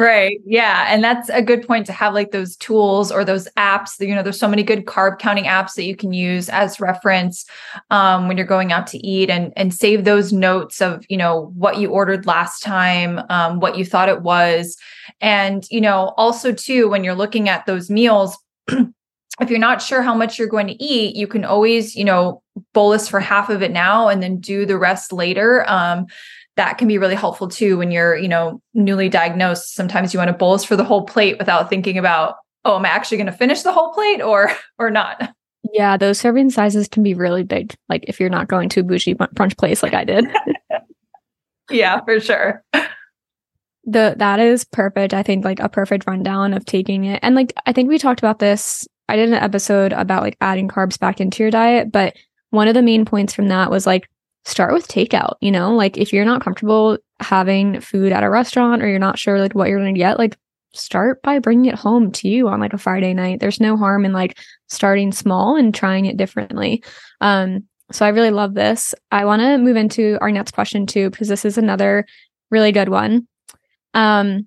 Right. 0.00 0.40
Yeah. 0.46 0.86
And 0.88 1.04
that's 1.04 1.28
a 1.28 1.42
good 1.42 1.66
point 1.66 1.84
to 1.84 1.92
have 1.92 2.14
like 2.14 2.30
those 2.30 2.56
tools 2.56 3.12
or 3.12 3.22
those 3.22 3.46
apps 3.58 3.98
that, 3.98 4.06
you 4.06 4.14
know, 4.14 4.22
there's 4.22 4.38
so 4.38 4.48
many 4.48 4.62
good 4.62 4.86
carb 4.86 5.18
counting 5.18 5.44
apps 5.44 5.74
that 5.74 5.84
you 5.84 5.94
can 5.94 6.14
use 6.14 6.48
as 6.48 6.80
reference 6.80 7.44
um, 7.90 8.26
when 8.26 8.38
you're 8.38 8.46
going 8.46 8.72
out 8.72 8.86
to 8.86 9.06
eat 9.06 9.28
and, 9.28 9.52
and 9.56 9.74
save 9.74 10.04
those 10.04 10.32
notes 10.32 10.80
of, 10.80 11.04
you 11.10 11.18
know, 11.18 11.52
what 11.54 11.76
you 11.76 11.90
ordered 11.90 12.24
last 12.24 12.62
time, 12.62 13.20
um, 13.28 13.60
what 13.60 13.76
you 13.76 13.84
thought 13.84 14.08
it 14.08 14.22
was. 14.22 14.78
And, 15.20 15.66
you 15.70 15.82
know, 15.82 16.14
also 16.16 16.50
too, 16.50 16.88
when 16.88 17.04
you're 17.04 17.14
looking 17.14 17.50
at 17.50 17.66
those 17.66 17.90
meals, 17.90 18.38
if 18.68 19.50
you're 19.50 19.58
not 19.58 19.82
sure 19.82 20.00
how 20.00 20.14
much 20.14 20.38
you're 20.38 20.48
going 20.48 20.68
to 20.68 20.82
eat, 20.82 21.14
you 21.14 21.26
can 21.26 21.44
always, 21.44 21.94
you 21.94 22.04
know, 22.04 22.42
bolus 22.72 23.06
for 23.06 23.20
half 23.20 23.50
of 23.50 23.62
it 23.62 23.70
now 23.70 24.08
and 24.08 24.22
then 24.22 24.38
do 24.38 24.64
the 24.64 24.78
rest 24.78 25.12
later. 25.12 25.64
Um, 25.68 26.06
that 26.56 26.78
can 26.78 26.88
be 26.88 26.98
really 26.98 27.14
helpful 27.14 27.48
too 27.48 27.78
when 27.78 27.90
you're, 27.90 28.16
you 28.16 28.28
know, 28.28 28.60
newly 28.74 29.08
diagnosed. 29.08 29.74
Sometimes 29.74 30.12
you 30.12 30.18
want 30.18 30.28
to 30.28 30.36
bolus 30.36 30.64
for 30.64 30.76
the 30.76 30.84
whole 30.84 31.04
plate 31.06 31.38
without 31.38 31.70
thinking 31.70 31.98
about, 31.98 32.36
oh, 32.64 32.76
am 32.76 32.84
I 32.84 32.88
actually 32.88 33.18
going 33.18 33.26
to 33.26 33.32
finish 33.32 33.62
the 33.62 33.72
whole 33.72 33.92
plate 33.92 34.20
or 34.20 34.50
or 34.78 34.90
not? 34.90 35.34
Yeah, 35.72 35.96
those 35.96 36.18
serving 36.18 36.50
sizes 36.50 36.88
can 36.88 37.02
be 37.02 37.14
really 37.14 37.44
big. 37.44 37.74
Like 37.88 38.04
if 38.08 38.18
you're 38.18 38.30
not 38.30 38.48
going 38.48 38.68
to 38.70 38.80
a 38.80 38.84
bougie 38.84 39.14
brunch 39.14 39.56
place 39.56 39.82
like 39.82 39.94
I 39.94 40.04
did. 40.04 40.26
yeah, 41.70 42.00
for 42.04 42.18
sure. 42.18 42.64
The 43.84 44.14
that 44.18 44.40
is 44.40 44.64
perfect. 44.64 45.14
I 45.14 45.22
think 45.22 45.44
like 45.44 45.60
a 45.60 45.68
perfect 45.68 46.06
rundown 46.06 46.54
of 46.54 46.64
taking 46.64 47.04
it. 47.04 47.20
And 47.22 47.34
like 47.34 47.52
I 47.66 47.72
think 47.72 47.88
we 47.88 47.98
talked 47.98 48.20
about 48.20 48.38
this. 48.38 48.86
I 49.08 49.16
did 49.16 49.28
an 49.28 49.34
episode 49.34 49.92
about 49.92 50.22
like 50.22 50.36
adding 50.40 50.68
carbs 50.68 50.98
back 50.98 51.20
into 51.20 51.42
your 51.42 51.50
diet, 51.50 51.90
but 51.90 52.16
one 52.50 52.68
of 52.68 52.74
the 52.74 52.82
main 52.82 53.04
points 53.04 53.32
from 53.32 53.48
that 53.48 53.70
was 53.70 53.86
like 53.86 54.08
start 54.44 54.72
with 54.72 54.88
takeout, 54.88 55.34
you 55.40 55.50
know? 55.50 55.74
Like 55.74 55.98
if 55.98 56.12
you're 56.12 56.24
not 56.24 56.42
comfortable 56.42 56.98
having 57.20 57.80
food 57.80 58.12
at 58.12 58.22
a 58.22 58.30
restaurant 58.30 58.82
or 58.82 58.88
you're 58.88 58.98
not 58.98 59.18
sure 59.18 59.38
like 59.38 59.54
what 59.54 59.68
you're 59.68 59.80
going 59.80 59.94
to 59.94 59.98
get, 59.98 60.18
like 60.18 60.36
start 60.72 61.20
by 61.22 61.38
bringing 61.38 61.66
it 61.66 61.74
home 61.74 62.12
to 62.12 62.28
you 62.28 62.48
on 62.48 62.60
like 62.60 62.72
a 62.72 62.78
Friday 62.78 63.12
night. 63.12 63.40
There's 63.40 63.60
no 63.60 63.76
harm 63.76 64.04
in 64.04 64.12
like 64.12 64.38
starting 64.68 65.12
small 65.12 65.56
and 65.56 65.74
trying 65.74 66.06
it 66.06 66.16
differently. 66.16 66.82
Um, 67.20 67.64
so 67.92 68.06
I 68.06 68.10
really 68.10 68.30
love 68.30 68.54
this. 68.54 68.94
I 69.10 69.24
want 69.24 69.42
to 69.42 69.58
move 69.58 69.76
into 69.76 70.16
our 70.20 70.30
next 70.30 70.52
question 70.52 70.86
too, 70.86 71.10
because 71.10 71.28
this 71.28 71.44
is 71.44 71.58
another 71.58 72.06
really 72.50 72.72
good 72.72 72.88
one. 72.88 73.26
Um, 73.94 74.46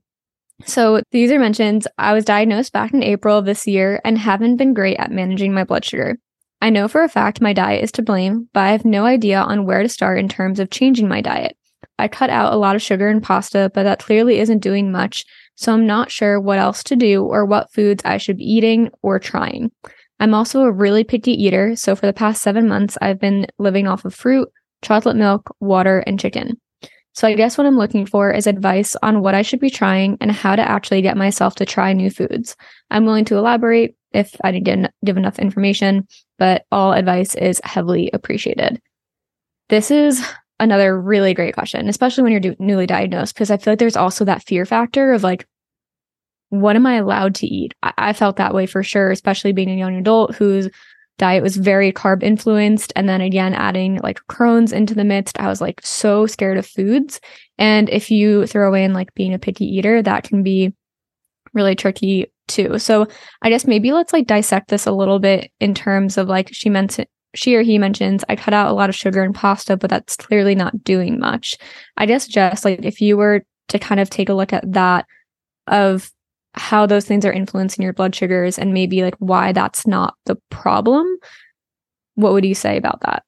so 0.66 1.02
the 1.12 1.20
user 1.20 1.40
mentions 1.40 1.88
I 1.98 2.14
was 2.14 2.24
diagnosed 2.24 2.72
back 2.72 2.94
in 2.94 3.04
April 3.04 3.38
of 3.38 3.46
this 3.46 3.68
year 3.68 4.00
and 4.06 4.18
haven't 4.18 4.56
been 4.56 4.74
great 4.74 4.98
at 4.98 5.12
managing 5.12 5.54
my 5.54 5.66
blood 5.66 5.84
sugar. 5.84 6.18
I 6.64 6.70
know 6.70 6.88
for 6.88 7.04
a 7.04 7.10
fact 7.10 7.42
my 7.42 7.52
diet 7.52 7.84
is 7.84 7.92
to 7.92 8.02
blame, 8.02 8.48
but 8.54 8.62
I 8.62 8.72
have 8.72 8.86
no 8.86 9.04
idea 9.04 9.38
on 9.42 9.66
where 9.66 9.84
to 9.84 9.90
start 9.90 10.18
in 10.18 10.30
terms 10.30 10.62
of 10.62 10.70
changing 10.70 11.10
my 11.10 11.20
diet. 11.20 11.58
I 12.00 12.08
cut 12.08 12.30
out 12.30 12.54
a 12.54 12.56
lot 12.56 12.78
of 12.78 12.82
sugar 12.82 13.10
and 13.10 13.22
pasta, 13.22 13.70
but 13.74 13.84
that 13.84 14.00
clearly 14.00 14.40
isn't 14.40 14.60
doing 14.60 14.90
much, 14.90 15.26
so 15.56 15.74
I'm 15.74 15.86
not 15.86 16.10
sure 16.10 16.40
what 16.40 16.60
else 16.60 16.82
to 16.84 16.96
do 16.96 17.26
or 17.26 17.44
what 17.44 17.74
foods 17.74 18.02
I 18.06 18.16
should 18.16 18.38
be 18.38 18.46
eating 18.46 18.92
or 19.02 19.20
trying. 19.20 19.74
I'm 20.22 20.34
also 20.34 20.62
a 20.62 20.72
really 20.72 21.04
picky 21.04 21.34
eater, 21.34 21.76
so 21.76 21.98
for 21.98 22.06
the 22.06 22.14
past 22.14 22.42
seven 22.42 22.70
months, 22.70 22.98
I've 23.02 23.20
been 23.20 23.46
living 23.60 23.86
off 23.86 24.06
of 24.06 24.16
fruit, 24.16 24.48
chocolate 24.82 25.18
milk, 25.18 25.54
water, 25.60 26.00
and 26.08 26.18
chicken. 26.18 26.62
So 27.12 27.28
I 27.28 27.34
guess 27.34 27.58
what 27.58 27.68
I'm 27.68 27.78
looking 27.78 28.06
for 28.06 28.32
is 28.32 28.48
advice 28.48 28.96
on 29.04 29.22
what 29.22 29.36
I 29.36 29.42
should 29.42 29.60
be 29.60 29.70
trying 29.70 30.18
and 30.22 30.32
how 30.32 30.56
to 30.56 30.68
actually 30.68 31.02
get 31.02 31.18
myself 31.18 31.56
to 31.56 31.66
try 31.66 31.92
new 31.92 32.10
foods. 32.10 32.56
I'm 32.90 33.04
willing 33.04 33.26
to 33.26 33.38
elaborate 33.38 33.98
if 34.14 34.36
I 34.44 34.52
didn't 34.52 34.92
give 35.04 35.18
enough 35.18 35.40
information, 35.40 36.08
but 36.38 36.66
all 36.72 36.94
advice 36.94 37.36
is 37.36 37.62
heavily 37.64 38.10
appreciated. 38.14 38.82
This 39.70 39.92
is 39.92 40.26
another 40.60 41.00
really 41.00 41.34
great 41.34 41.54
question, 41.54 41.90
especially 41.90 42.24
when 42.24 42.32
you're 42.32 42.42
do- 42.42 42.56
newly 42.60 42.86
diagnosed, 42.86 43.34
because 43.34 43.52
I 43.52 43.58
feel 43.58 43.74
like 43.74 43.80
there's 43.80 43.98
also 43.98 44.26
that 44.26 44.44
fear 44.44 44.66
factor 44.66 45.14
of 45.14 45.24
like, 45.24 45.48
what 46.50 46.76
am 46.76 46.86
I 46.86 46.96
allowed 46.96 47.36
to 47.36 47.48
eat? 47.48 47.74
I, 47.82 47.94
I 47.98 48.14
felt 48.14 48.36
that 48.38 48.54
way 48.54 48.68
for 48.68 48.84
sure, 48.84 49.10
especially 49.12 49.54
being 49.54 49.72
a 49.72 49.76
young 49.76 49.98
adult 49.98 50.36
whose 50.36 50.70
diet 51.18 51.44
was 51.44 51.58
very 51.58 51.92
carb 51.92 52.24
influenced. 52.24 52.94
And 52.96 53.10
then 53.10 53.22
again, 53.22 53.54
adding 53.54 54.00
like 54.04 54.20
Crohn's 54.30 54.72
into 54.72 54.94
the 54.94 55.04
midst, 55.04 55.40
I 55.40 55.48
was 55.48 55.62
like 55.62 55.82
so 55.84 56.26
scared 56.28 56.58
of 56.58 56.66
foods. 56.66 57.20
And 57.58 57.90
if 57.90 58.12
you 58.12 58.46
throw 58.46 58.74
in 58.74 58.94
like 58.94 59.14
being 59.16 59.34
a 59.34 59.40
picky 59.40 59.66
eater, 59.66 60.02
that 60.02 60.24
can 60.24 60.44
be 60.44 60.74
really 61.54 61.76
tricky 61.76 62.32
too. 62.48 62.78
So 62.80 63.08
I 63.42 63.50
guess 63.50 63.66
maybe 63.66 63.92
let's 63.92 64.14
like 64.14 64.28
dissect 64.28 64.70
this 64.70 64.86
a 64.86 64.92
little 64.92 65.20
bit 65.20 65.52
in 65.60 65.74
terms 65.74 66.18
of 66.18 66.28
like 66.28 66.50
she 66.52 66.70
mentioned 66.70 67.08
she 67.36 67.56
or 67.56 67.64
he 67.64 67.80
mentions 67.80 68.24
I 68.30 68.36
cut 68.36 68.54
out 68.54 68.70
a 68.70 68.74
lot 68.74 68.90
of 68.90 68.96
sugar 68.96 69.24
and 69.24 69.34
pasta, 69.34 69.76
but 69.76 69.90
that's 69.90 70.16
clearly 70.16 70.56
not 70.56 70.84
doing 70.84 71.20
much. 71.20 71.56
I 71.98 72.06
guess 72.06 72.28
just 72.28 72.64
like 72.66 72.84
if 72.84 73.02
you 73.02 73.18
were 73.18 73.44
to 73.70 73.80
kind 73.80 74.00
of 74.00 74.10
take 74.10 74.30
a 74.30 74.34
look 74.34 74.54
at 74.54 74.72
that 74.72 75.06
of 75.68 76.12
how 76.54 76.86
those 76.86 77.06
things 77.06 77.26
are 77.26 77.34
influencing 77.34 77.82
your 77.82 77.94
blood 77.94 78.14
sugars 78.16 78.60
and 78.60 78.74
maybe 78.74 79.02
like 79.02 79.16
why 79.18 79.52
that's 79.52 79.88
not 79.88 80.16
the 80.26 80.36
problem, 80.50 81.08
what 82.16 82.34
would 82.34 82.46
you 82.46 82.54
say 82.54 82.78
about 82.78 83.02
that? 83.02 83.24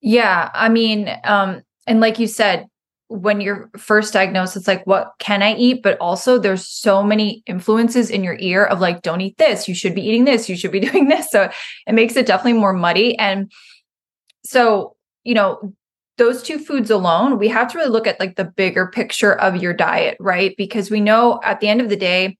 Yeah, 0.00 0.50
I 0.52 0.68
mean, 0.68 1.08
um, 1.24 1.62
and 1.86 2.00
like 2.00 2.18
you 2.18 2.26
said, 2.26 2.66
when 3.10 3.40
you're 3.40 3.68
first 3.76 4.12
diagnosed, 4.12 4.56
it's 4.56 4.68
like, 4.68 4.86
what 4.86 5.14
can 5.18 5.42
I 5.42 5.56
eat? 5.56 5.82
But 5.82 5.98
also, 5.98 6.38
there's 6.38 6.64
so 6.64 7.02
many 7.02 7.42
influences 7.44 8.08
in 8.08 8.22
your 8.22 8.36
ear 8.38 8.64
of 8.64 8.78
like, 8.78 9.02
don't 9.02 9.20
eat 9.20 9.36
this. 9.36 9.66
You 9.66 9.74
should 9.74 9.96
be 9.96 10.06
eating 10.06 10.26
this. 10.26 10.48
You 10.48 10.56
should 10.56 10.70
be 10.70 10.78
doing 10.90 11.08
this. 11.08 11.28
So 11.28 11.50
it 11.88 11.92
makes 11.92 12.14
it 12.14 12.24
definitely 12.24 12.60
more 12.60 12.72
muddy. 12.72 13.18
And 13.18 13.50
so, 14.44 14.94
you 15.24 15.34
know, 15.34 15.74
those 16.18 16.40
two 16.40 16.60
foods 16.60 16.88
alone, 16.88 17.36
we 17.36 17.48
have 17.48 17.72
to 17.72 17.78
really 17.78 17.90
look 17.90 18.06
at 18.06 18.20
like 18.20 18.36
the 18.36 18.44
bigger 18.44 18.86
picture 18.86 19.32
of 19.34 19.60
your 19.60 19.74
diet, 19.74 20.16
right? 20.20 20.54
Because 20.56 20.88
we 20.88 21.00
know 21.00 21.40
at 21.42 21.58
the 21.58 21.68
end 21.68 21.80
of 21.80 21.88
the 21.88 21.96
day, 21.96 22.38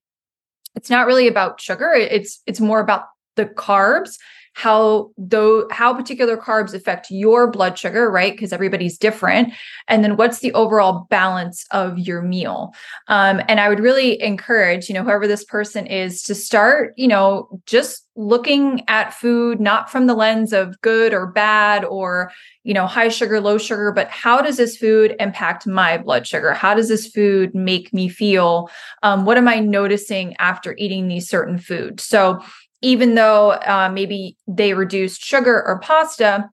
it's 0.75 0.89
not 0.89 1.05
really 1.05 1.27
about 1.27 1.59
sugar. 1.59 1.91
It's 1.91 2.41
it's 2.45 2.61
more 2.61 2.79
about 2.79 3.07
the 3.35 3.45
carbs 3.45 4.17
how 4.53 5.11
though 5.17 5.67
how 5.71 5.93
particular 5.93 6.37
carbs 6.37 6.73
affect 6.73 7.07
your 7.09 7.49
blood 7.49 7.77
sugar 7.77 8.09
right? 8.11 8.33
Because 8.33 8.53
everybody's 8.53 8.97
different. 8.97 9.53
And 9.87 10.03
then 10.03 10.17
what's 10.17 10.39
the 10.39 10.53
overall 10.53 11.07
balance 11.09 11.65
of 11.71 11.97
your 11.97 12.21
meal? 12.21 12.73
Um, 13.07 13.41
and 13.47 13.59
i 13.59 13.69
would 13.69 13.79
really 13.79 14.21
encourage 14.21 14.89
you 14.89 14.95
know 14.95 15.03
whoever 15.03 15.27
this 15.27 15.43
person 15.43 15.85
is 15.87 16.23
to 16.23 16.35
start 16.35 16.93
you 16.97 17.07
know 17.07 17.47
just 17.65 18.07
looking 18.15 18.83
at 18.87 19.13
food 19.13 19.59
not 19.59 19.89
from 19.89 20.05
the 20.05 20.13
lens 20.13 20.51
of 20.51 20.79
good 20.81 21.13
or 21.13 21.27
bad 21.27 21.85
or 21.85 22.31
you 22.63 22.73
know 22.73 22.85
high 22.85 23.07
sugar 23.07 23.39
low 23.39 23.57
sugar 23.57 23.91
but 23.91 24.09
how 24.09 24.41
does 24.41 24.57
this 24.57 24.75
food 24.77 25.15
impact 25.19 25.65
my 25.65 25.97
blood 25.97 26.27
sugar? 26.27 26.53
How 26.53 26.73
does 26.73 26.89
this 26.89 27.07
food 27.07 27.55
make 27.55 27.93
me 27.93 28.09
feel? 28.09 28.69
Um, 29.03 29.25
what 29.25 29.37
am 29.37 29.47
i 29.47 29.59
noticing 29.59 30.35
after 30.37 30.75
eating 30.77 31.07
these 31.07 31.29
certain 31.29 31.57
foods? 31.57 32.03
So 32.03 32.41
even 32.81 33.15
though 33.15 33.51
uh, 33.51 33.89
maybe 33.93 34.37
they 34.47 34.73
reduced 34.73 35.23
sugar 35.23 35.63
or 35.65 35.79
pasta, 35.79 36.49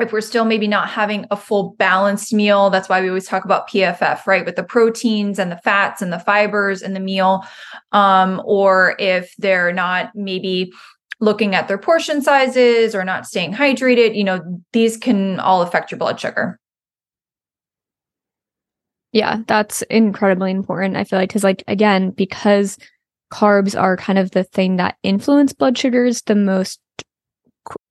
if 0.00 0.12
we're 0.12 0.20
still 0.20 0.44
maybe 0.44 0.66
not 0.66 0.88
having 0.88 1.24
a 1.30 1.36
full 1.36 1.74
balanced 1.78 2.32
meal, 2.32 2.68
that's 2.68 2.88
why 2.88 3.00
we 3.00 3.08
always 3.08 3.28
talk 3.28 3.44
about 3.44 3.68
PFF, 3.68 4.26
right? 4.26 4.44
With 4.44 4.56
the 4.56 4.64
proteins 4.64 5.38
and 5.38 5.52
the 5.52 5.58
fats 5.58 6.02
and 6.02 6.12
the 6.12 6.18
fibers 6.18 6.82
in 6.82 6.94
the 6.94 7.00
meal. 7.00 7.44
Um, 7.92 8.42
or 8.44 8.96
if 8.98 9.32
they're 9.38 9.72
not 9.72 10.10
maybe 10.14 10.72
looking 11.20 11.54
at 11.54 11.68
their 11.68 11.78
portion 11.78 12.22
sizes 12.22 12.94
or 12.94 13.04
not 13.04 13.26
staying 13.26 13.52
hydrated, 13.52 14.16
you 14.16 14.24
know, 14.24 14.62
these 14.72 14.96
can 14.96 15.38
all 15.38 15.62
affect 15.62 15.90
your 15.92 15.98
blood 15.98 16.18
sugar. 16.18 16.58
Yeah, 19.12 19.38
that's 19.46 19.82
incredibly 19.82 20.50
important. 20.50 20.96
I 20.96 21.04
feel 21.04 21.20
like, 21.20 21.28
because, 21.28 21.44
like, 21.44 21.62
again, 21.68 22.10
because 22.10 22.76
carbs 23.32 23.78
are 23.78 23.96
kind 23.96 24.18
of 24.18 24.30
the 24.30 24.44
thing 24.44 24.76
that 24.76 24.96
influence 25.02 25.52
blood 25.52 25.76
sugars 25.76 26.22
the 26.22 26.34
most 26.34 26.80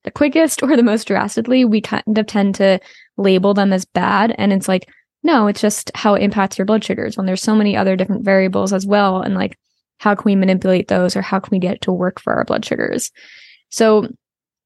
the 0.03 0.11
quickest 0.11 0.61
or 0.61 0.75
the 0.75 0.83
most 0.83 1.07
drastically. 1.07 1.65
We 1.65 1.81
kind 1.81 2.17
of 2.17 2.27
tend 2.27 2.55
to 2.55 2.79
label 3.17 3.53
them 3.53 3.73
as 3.73 3.85
bad 3.85 4.35
and 4.37 4.51
it's 4.51 4.67
like 4.67 4.89
no 5.21 5.47
it's 5.47 5.61
just 5.61 5.91
how 5.95 6.15
it 6.15 6.23
impacts 6.23 6.57
your 6.57 6.65
blood 6.65 6.83
sugars 6.83 7.15
when 7.15 7.25
there's 7.25 7.43
so 7.43 7.55
many 7.55 7.77
other 7.77 7.95
different 7.95 8.25
variables 8.25 8.73
as 8.73 8.87
well 8.87 9.21
and 9.21 9.35
like 9.35 9.57
how 9.99 10.15
can 10.15 10.23
we 10.25 10.35
manipulate 10.35 10.87
those 10.87 11.15
or 11.15 11.21
how 11.21 11.39
can 11.39 11.51
we 11.51 11.59
get 11.59 11.75
it 11.75 11.81
to 11.81 11.93
work 11.93 12.19
for 12.19 12.33
our 12.33 12.43
blood 12.43 12.65
sugars? 12.65 13.11
So 13.69 14.07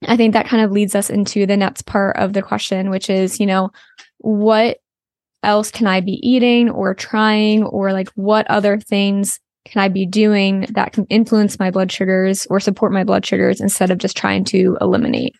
i 0.08 0.16
think 0.16 0.34
that 0.34 0.48
kind 0.48 0.64
of 0.64 0.72
leads 0.72 0.96
us 0.96 1.10
into 1.10 1.46
the 1.46 1.58
next 1.58 1.86
part 1.86 2.16
of 2.18 2.34
the 2.34 2.42
question 2.42 2.90
which 2.90 3.10
is 3.10 3.40
you 3.40 3.46
know 3.46 3.72
what 4.20 4.78
else 5.42 5.72
can 5.72 5.88
i 5.88 6.00
be 6.00 6.20
eating 6.28 6.70
or 6.70 6.94
trying 6.94 7.64
or 7.64 7.92
like 7.94 8.10
what 8.10 8.48
other 8.48 8.80
things 8.80 9.40
can 9.68 9.82
I 9.82 9.88
be 9.88 10.06
doing 10.06 10.68
that 10.72 10.94
can 10.94 11.06
influence 11.06 11.60
my 11.60 11.72
blood 11.72 11.92
sugars 11.92 12.46
or 12.50 12.60
support 12.60 12.92
my 12.92 13.04
blood 13.04 13.26
sugars 13.26 13.62
instead 13.62 13.92
of 13.92 13.98
just 13.98 14.18
trying 14.18 14.44
to 14.46 14.78
eliminate? 14.82 15.36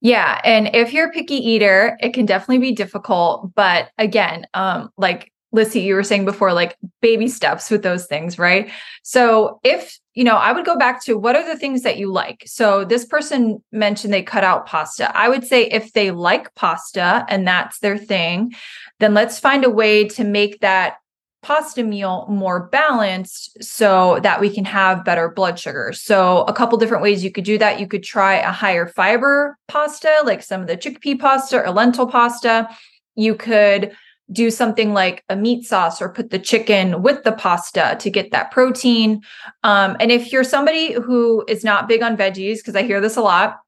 Yeah. 0.00 0.40
And 0.44 0.74
if 0.74 0.92
you're 0.92 1.08
a 1.08 1.12
picky 1.12 1.36
eater, 1.36 1.96
it 2.00 2.12
can 2.12 2.26
definitely 2.26 2.58
be 2.58 2.72
difficult. 2.72 3.54
But 3.54 3.90
again, 3.98 4.46
um, 4.54 4.90
like 4.96 5.32
Lissie, 5.52 5.80
you 5.80 5.94
were 5.94 6.02
saying 6.02 6.26
before, 6.26 6.52
like 6.52 6.76
baby 7.00 7.28
steps 7.28 7.70
with 7.70 7.82
those 7.82 8.06
things, 8.06 8.38
right? 8.38 8.70
So 9.02 9.58
if, 9.64 9.98
you 10.14 10.22
know, 10.22 10.36
I 10.36 10.52
would 10.52 10.66
go 10.66 10.76
back 10.76 11.02
to 11.04 11.16
what 11.16 11.34
are 11.34 11.46
the 11.46 11.58
things 11.58 11.82
that 11.82 11.96
you 11.96 12.12
like? 12.12 12.42
So 12.46 12.84
this 12.84 13.04
person 13.06 13.62
mentioned 13.72 14.12
they 14.12 14.22
cut 14.22 14.44
out 14.44 14.66
pasta. 14.66 15.16
I 15.16 15.28
would 15.28 15.46
say 15.46 15.66
if 15.66 15.92
they 15.92 16.10
like 16.10 16.54
pasta 16.54 17.24
and 17.28 17.46
that's 17.46 17.78
their 17.78 17.96
thing, 17.96 18.54
then 19.00 19.14
let's 19.14 19.38
find 19.38 19.64
a 19.64 19.70
way 19.70 20.04
to 20.08 20.24
make 20.24 20.60
that 20.60 20.96
pasta 21.42 21.84
meal 21.84 22.26
more 22.28 22.68
balanced 22.68 23.62
so 23.62 24.18
that 24.22 24.40
we 24.40 24.50
can 24.50 24.64
have 24.64 25.04
better 25.04 25.28
blood 25.28 25.58
sugar. 25.58 25.92
So, 25.92 26.42
a 26.42 26.52
couple 26.52 26.78
different 26.78 27.02
ways 27.02 27.22
you 27.22 27.30
could 27.30 27.44
do 27.44 27.58
that. 27.58 27.78
You 27.78 27.86
could 27.86 28.02
try 28.02 28.34
a 28.34 28.50
higher 28.50 28.86
fiber 28.86 29.56
pasta, 29.68 30.22
like 30.24 30.42
some 30.42 30.60
of 30.60 30.66
the 30.66 30.76
chickpea 30.76 31.18
pasta 31.18 31.62
or 31.62 31.70
lentil 31.70 32.06
pasta. 32.06 32.68
You 33.14 33.34
could 33.34 33.92
do 34.32 34.50
something 34.50 34.92
like 34.92 35.22
a 35.28 35.36
meat 35.36 35.64
sauce 35.64 36.02
or 36.02 36.08
put 36.08 36.30
the 36.30 36.38
chicken 36.38 37.02
with 37.02 37.22
the 37.22 37.32
pasta 37.32 37.96
to 38.00 38.10
get 38.10 38.32
that 38.32 38.50
protein. 38.50 39.22
Um, 39.62 39.96
and 40.00 40.10
if 40.10 40.32
you're 40.32 40.44
somebody 40.44 40.92
who 40.92 41.44
is 41.46 41.62
not 41.62 41.86
big 41.86 42.02
on 42.02 42.16
veggies, 42.16 42.56
because 42.56 42.74
I 42.74 42.82
hear 42.82 43.00
this 43.00 43.16
a 43.16 43.20
lot, 43.20 43.58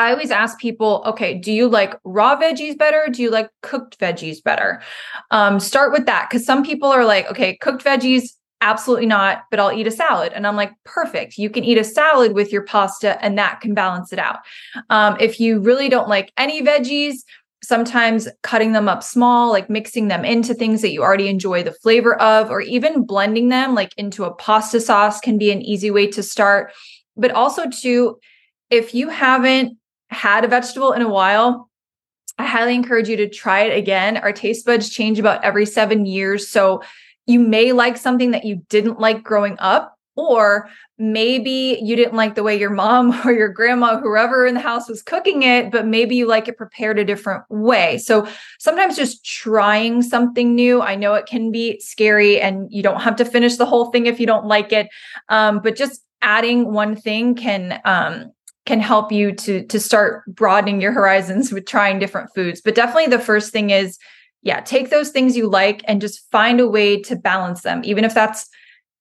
I 0.00 0.12
always 0.12 0.30
ask 0.30 0.58
people, 0.58 1.02
okay, 1.04 1.34
do 1.34 1.52
you 1.52 1.68
like 1.68 1.94
raw 2.04 2.34
veggies 2.34 2.78
better? 2.78 3.08
Do 3.12 3.20
you 3.20 3.30
like 3.30 3.50
cooked 3.60 3.98
veggies 3.98 4.42
better? 4.42 4.80
Um, 5.30 5.60
start 5.60 5.92
with 5.92 6.06
that 6.06 6.30
because 6.30 6.46
some 6.46 6.64
people 6.64 6.88
are 6.88 7.04
like, 7.04 7.30
okay, 7.30 7.58
cooked 7.58 7.84
veggies, 7.84 8.30
absolutely 8.62 9.04
not, 9.04 9.42
but 9.50 9.60
I'll 9.60 9.72
eat 9.72 9.86
a 9.86 9.90
salad. 9.90 10.32
And 10.32 10.46
I'm 10.46 10.56
like, 10.56 10.72
perfect. 10.86 11.36
You 11.36 11.50
can 11.50 11.64
eat 11.64 11.76
a 11.76 11.84
salad 11.84 12.32
with 12.32 12.50
your 12.50 12.64
pasta 12.64 13.22
and 13.22 13.36
that 13.36 13.60
can 13.60 13.74
balance 13.74 14.10
it 14.10 14.18
out. 14.18 14.38
Um, 14.88 15.18
if 15.20 15.38
you 15.38 15.60
really 15.60 15.90
don't 15.90 16.08
like 16.08 16.32
any 16.38 16.62
veggies, 16.62 17.16
sometimes 17.62 18.26
cutting 18.42 18.72
them 18.72 18.88
up 18.88 19.02
small, 19.02 19.50
like 19.50 19.68
mixing 19.68 20.08
them 20.08 20.24
into 20.24 20.54
things 20.54 20.80
that 20.80 20.92
you 20.92 21.02
already 21.02 21.28
enjoy 21.28 21.62
the 21.62 21.74
flavor 21.74 22.14
of, 22.22 22.50
or 22.50 22.62
even 22.62 23.04
blending 23.04 23.50
them 23.50 23.74
like 23.74 23.92
into 23.98 24.24
a 24.24 24.34
pasta 24.36 24.80
sauce 24.80 25.20
can 25.20 25.36
be 25.36 25.50
an 25.50 25.60
easy 25.60 25.90
way 25.90 26.06
to 26.06 26.22
start. 26.22 26.72
But 27.18 27.32
also, 27.32 27.68
too, 27.68 28.18
if 28.70 28.94
you 28.94 29.10
haven't 29.10 29.76
had 30.10 30.44
a 30.44 30.48
vegetable 30.48 30.92
in 30.92 31.02
a 31.02 31.08
while, 31.08 31.70
I 32.38 32.46
highly 32.46 32.74
encourage 32.74 33.08
you 33.08 33.16
to 33.16 33.28
try 33.28 33.62
it 33.62 33.76
again. 33.76 34.16
Our 34.16 34.32
taste 34.32 34.64
buds 34.64 34.88
change 34.88 35.18
about 35.18 35.44
every 35.44 35.66
seven 35.66 36.06
years. 36.06 36.48
So 36.48 36.82
you 37.26 37.38
may 37.38 37.72
like 37.72 37.96
something 37.96 38.30
that 38.30 38.44
you 38.44 38.62
didn't 38.68 38.98
like 38.98 39.22
growing 39.22 39.56
up, 39.58 39.96
or 40.16 40.68
maybe 40.98 41.78
you 41.82 41.96
didn't 41.96 42.14
like 42.14 42.34
the 42.34 42.42
way 42.42 42.58
your 42.58 42.70
mom 42.70 43.18
or 43.24 43.32
your 43.32 43.48
grandma, 43.48 43.98
whoever 43.98 44.46
in 44.46 44.54
the 44.54 44.60
house 44.60 44.88
was 44.88 45.02
cooking 45.02 45.42
it, 45.42 45.70
but 45.70 45.86
maybe 45.86 46.16
you 46.16 46.26
like 46.26 46.48
it 46.48 46.56
prepared 46.56 46.98
a 46.98 47.04
different 47.04 47.44
way. 47.48 47.98
So 47.98 48.26
sometimes 48.58 48.96
just 48.96 49.24
trying 49.24 50.02
something 50.02 50.54
new, 50.54 50.82
I 50.82 50.96
know 50.96 51.14
it 51.14 51.26
can 51.26 51.50
be 51.52 51.78
scary 51.80 52.40
and 52.40 52.70
you 52.72 52.82
don't 52.82 53.00
have 53.00 53.16
to 53.16 53.24
finish 53.24 53.56
the 53.56 53.66
whole 53.66 53.90
thing 53.90 54.06
if 54.06 54.18
you 54.18 54.26
don't 54.26 54.46
like 54.46 54.72
it. 54.72 54.88
Um, 55.28 55.60
but 55.60 55.76
just 55.76 56.02
adding 56.22 56.72
one 56.72 56.96
thing 56.96 57.34
can 57.34 57.80
um, 57.84 58.32
can 58.66 58.80
help 58.80 59.10
you 59.10 59.32
to 59.32 59.64
to 59.66 59.80
start 59.80 60.24
broadening 60.26 60.80
your 60.80 60.92
horizons 60.92 61.52
with 61.52 61.66
trying 61.66 61.98
different 61.98 62.30
foods. 62.34 62.60
But 62.60 62.74
definitely 62.74 63.06
the 63.06 63.18
first 63.18 63.52
thing 63.52 63.70
is 63.70 63.98
yeah, 64.42 64.60
take 64.60 64.90
those 64.90 65.10
things 65.10 65.36
you 65.36 65.48
like 65.48 65.82
and 65.86 66.00
just 66.00 66.30
find 66.30 66.60
a 66.60 66.68
way 66.68 67.00
to 67.02 67.16
balance 67.16 67.62
them. 67.62 67.82
Even 67.84 68.04
if 68.04 68.14
that's 68.14 68.48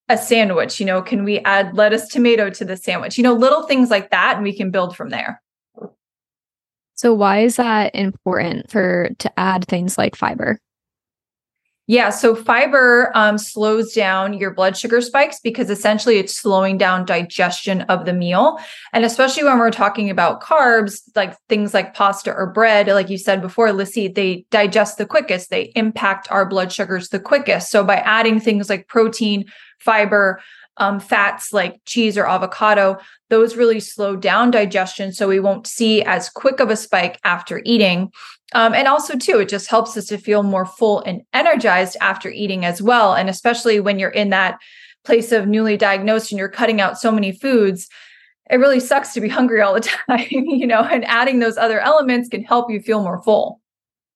a 0.09 0.17
sandwich, 0.17 0.79
you 0.79 0.85
know, 0.85 1.01
can 1.01 1.23
we 1.23 1.39
add 1.39 1.75
lettuce 1.75 2.07
tomato 2.07 2.49
to 2.49 2.65
the 2.65 2.75
sandwich? 2.75 3.17
You 3.17 3.23
know, 3.23 3.33
little 3.33 3.63
things 3.63 3.89
like 3.89 4.09
that 4.11 4.35
and 4.35 4.43
we 4.43 4.55
can 4.55 4.71
build 4.71 4.97
from 4.97 5.09
there. 5.09 5.41
So 6.95 7.13
why 7.13 7.39
is 7.39 7.55
that 7.55 7.95
important 7.95 8.69
for 8.69 9.09
to 9.19 9.39
add 9.39 9.65
things 9.65 9.97
like 9.97 10.15
fiber? 10.15 10.59
Yeah, 11.89 12.11
so 12.11 12.35
fiber 12.35 13.11
um, 13.15 13.39
slows 13.39 13.93
down 13.93 14.33
your 14.33 14.53
blood 14.53 14.77
sugar 14.77 15.01
spikes 15.01 15.39
because 15.39 15.71
essentially 15.71 16.19
it's 16.19 16.37
slowing 16.37 16.77
down 16.77 17.03
digestion 17.03 17.81
of 17.81 18.05
the 18.05 18.13
meal. 18.13 18.59
And 18.93 19.03
especially 19.03 19.43
when 19.43 19.57
we're 19.57 19.71
talking 19.71 20.11
about 20.11 20.39
carbs, 20.39 21.01
like 21.15 21.35
things 21.47 21.73
like 21.73 21.95
pasta 21.95 22.31
or 22.31 22.45
bread, 22.45 22.85
like 22.89 23.09
you 23.09 23.17
said 23.17 23.41
before, 23.41 23.71
Lissie, 23.73 24.07
they 24.07 24.45
digest 24.51 24.99
the 24.99 25.07
quickest, 25.07 25.49
they 25.49 25.71
impact 25.75 26.27
our 26.29 26.47
blood 26.47 26.71
sugars 26.71 27.09
the 27.09 27.19
quickest. 27.19 27.71
So 27.71 27.83
by 27.83 27.95
adding 27.95 28.39
things 28.39 28.69
like 28.69 28.87
protein, 28.87 29.45
fiber, 29.79 30.43
um, 30.77 30.99
fats 30.99 31.51
like 31.51 31.81
cheese 31.85 32.19
or 32.19 32.27
avocado, 32.27 32.97
those 33.31 33.55
really 33.55 33.79
slow 33.79 34.15
down 34.15 34.51
digestion. 34.51 35.11
So 35.11 35.27
we 35.27 35.39
won't 35.39 35.65
see 35.65 36.03
as 36.03 36.29
quick 36.29 36.59
of 36.59 36.69
a 36.69 36.75
spike 36.75 37.19
after 37.23 37.63
eating. 37.65 38.11
Um, 38.53 38.73
and 38.73 38.87
also, 38.87 39.17
too, 39.17 39.39
it 39.39 39.49
just 39.49 39.69
helps 39.69 39.95
us 39.95 40.07
to 40.07 40.17
feel 40.17 40.43
more 40.43 40.65
full 40.65 41.01
and 41.01 41.21
energized 41.33 41.97
after 42.01 42.29
eating 42.29 42.65
as 42.65 42.81
well. 42.81 43.13
And 43.13 43.29
especially 43.29 43.79
when 43.79 43.99
you're 43.99 44.09
in 44.09 44.29
that 44.29 44.57
place 45.05 45.31
of 45.31 45.47
newly 45.47 45.77
diagnosed 45.77 46.31
and 46.31 46.39
you're 46.39 46.49
cutting 46.49 46.81
out 46.81 46.99
so 46.99 47.11
many 47.11 47.31
foods, 47.31 47.87
it 48.49 48.57
really 48.57 48.79
sucks 48.79 49.13
to 49.13 49.21
be 49.21 49.29
hungry 49.39 49.61
all 49.61 49.73
the 49.73 49.81
time, 49.81 50.27
you 50.29 50.67
know, 50.67 50.81
and 50.81 51.05
adding 51.05 51.39
those 51.39 51.57
other 51.57 51.79
elements 51.79 52.29
can 52.29 52.43
help 52.43 52.71
you 52.71 52.81
feel 52.81 53.03
more 53.03 53.21
full. 53.21 53.61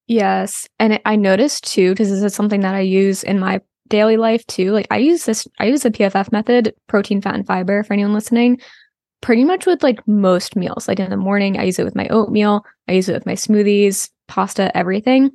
Yes. 0.08 0.68
And 0.80 1.00
I 1.06 1.16
noticed 1.16 1.66
too, 1.66 1.92
because 1.92 2.10
this 2.10 2.24
is 2.24 2.36
something 2.36 2.62
that 2.62 2.76
I 2.76 2.82
use 2.82 3.24
in 3.24 3.40
my 3.40 3.62
daily 3.88 4.18
life 4.18 4.46
too. 4.48 4.72
Like 4.72 4.88
I 4.92 4.98
use 4.98 5.26
this, 5.26 5.48
I 5.60 5.66
use 5.66 5.84
the 5.84 5.92
PFF 5.92 6.32
method, 6.32 6.74
protein, 6.88 7.22
fat, 7.22 7.36
and 7.36 7.48
fiber 7.48 7.84
for 7.84 7.94
anyone 7.94 8.14
listening, 8.14 8.60
pretty 9.22 9.46
much 9.46 9.66
with 9.66 9.84
like 9.84 10.06
most 10.08 10.56
meals. 10.56 10.88
Like 10.88 11.00
in 11.00 11.10
the 11.10 11.18
morning, 11.18 11.58
I 11.58 11.64
use 11.64 11.80
it 11.80 11.86
with 11.86 11.96
my 11.96 12.08
oatmeal, 12.10 12.66
I 12.88 12.94
use 12.94 13.08
it 13.08 13.14
with 13.14 13.26
my 13.26 13.36
smoothies, 13.36 14.10
pasta, 14.34 14.76
everything. 14.76 15.30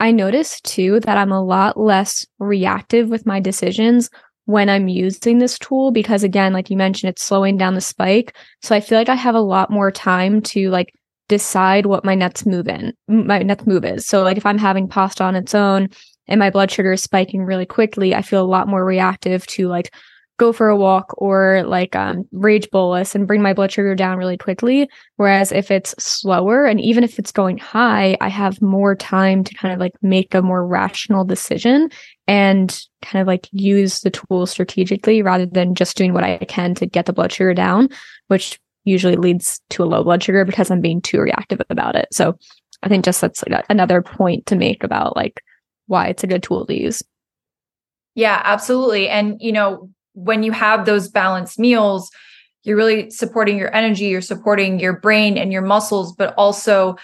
I 0.00 0.10
notice 0.10 0.60
too 0.62 0.98
that 1.00 1.16
I'm 1.16 1.30
a 1.30 1.42
lot 1.42 1.78
less 1.78 2.26
reactive 2.40 3.08
with 3.08 3.26
my 3.26 3.38
decisions 3.38 4.10
when 4.46 4.68
I'm 4.68 4.88
using 4.88 5.38
this 5.38 5.56
tool 5.56 5.92
because 5.92 6.24
again, 6.24 6.52
like 6.52 6.68
you 6.68 6.76
mentioned, 6.76 7.10
it's 7.10 7.22
slowing 7.22 7.56
down 7.56 7.74
the 7.74 7.80
spike. 7.80 8.36
So 8.62 8.74
I 8.74 8.80
feel 8.80 8.98
like 8.98 9.08
I 9.08 9.14
have 9.14 9.36
a 9.36 9.40
lot 9.40 9.70
more 9.70 9.92
time 9.92 10.40
to 10.42 10.68
like 10.70 10.92
decide 11.28 11.86
what 11.86 12.04
my 12.04 12.16
next 12.16 12.44
move 12.44 12.66
in 12.66 12.92
my 13.06 13.38
next 13.38 13.68
move 13.68 13.84
is. 13.84 14.04
So 14.04 14.24
like 14.24 14.36
if 14.36 14.44
I'm 14.44 14.58
having 14.58 14.88
pasta 14.88 15.22
on 15.22 15.36
its 15.36 15.54
own 15.54 15.88
and 16.26 16.40
my 16.40 16.50
blood 16.50 16.72
sugar 16.72 16.92
is 16.92 17.02
spiking 17.04 17.44
really 17.44 17.66
quickly, 17.66 18.16
I 18.16 18.22
feel 18.22 18.42
a 18.42 18.54
lot 18.54 18.66
more 18.66 18.84
reactive 18.84 19.46
to 19.48 19.68
like 19.68 19.94
go 20.40 20.52
for 20.54 20.68
a 20.68 20.76
walk 20.76 21.12
or 21.18 21.62
like 21.66 21.94
um, 21.94 22.26
rage 22.32 22.68
bolus 22.70 23.14
and 23.14 23.26
bring 23.26 23.42
my 23.42 23.52
blood 23.52 23.70
sugar 23.70 23.94
down 23.94 24.16
really 24.16 24.38
quickly. 24.38 24.88
Whereas 25.16 25.52
if 25.52 25.70
it's 25.70 25.94
slower 26.02 26.64
and 26.64 26.80
even 26.80 27.04
if 27.04 27.18
it's 27.18 27.30
going 27.30 27.58
high, 27.58 28.16
I 28.22 28.30
have 28.30 28.62
more 28.62 28.96
time 28.96 29.44
to 29.44 29.54
kind 29.54 29.74
of 29.74 29.78
like 29.78 29.92
make 30.00 30.34
a 30.34 30.40
more 30.40 30.66
rational 30.66 31.26
decision 31.26 31.90
and 32.26 32.80
kind 33.02 33.20
of 33.20 33.26
like 33.26 33.48
use 33.52 34.00
the 34.00 34.10
tool 34.10 34.46
strategically 34.46 35.20
rather 35.20 35.44
than 35.44 35.74
just 35.74 35.94
doing 35.94 36.14
what 36.14 36.24
I 36.24 36.38
can 36.38 36.74
to 36.76 36.86
get 36.86 37.04
the 37.04 37.12
blood 37.12 37.32
sugar 37.32 37.52
down, 37.52 37.90
which 38.28 38.58
usually 38.84 39.16
leads 39.16 39.60
to 39.70 39.82
a 39.82 39.84
low 39.84 40.02
blood 40.02 40.22
sugar 40.22 40.46
because 40.46 40.70
I'm 40.70 40.80
being 40.80 41.02
too 41.02 41.20
reactive 41.20 41.60
about 41.68 41.96
it. 41.96 42.08
So 42.12 42.38
I 42.82 42.88
think 42.88 43.04
just 43.04 43.20
that's 43.20 43.44
like 43.46 43.66
another 43.68 44.00
point 44.00 44.46
to 44.46 44.56
make 44.56 44.82
about 44.84 45.16
like 45.16 45.42
why 45.86 46.06
it's 46.06 46.24
a 46.24 46.26
good 46.26 46.42
tool 46.42 46.64
to 46.64 46.74
use. 46.74 47.02
Yeah, 48.14 48.40
absolutely. 48.42 49.08
And, 49.08 49.36
you 49.40 49.52
know, 49.52 49.90
when 50.14 50.42
you 50.42 50.52
have 50.52 50.84
those 50.84 51.08
balanced 51.08 51.58
meals, 51.58 52.10
you're 52.62 52.76
really 52.76 53.10
supporting 53.10 53.58
your 53.58 53.74
energy, 53.74 54.06
you're 54.06 54.20
supporting 54.20 54.78
your 54.78 54.92
brain 54.92 55.38
and 55.38 55.52
your 55.52 55.62
muscles, 55.62 56.14
but 56.14 56.34
also 56.36 56.96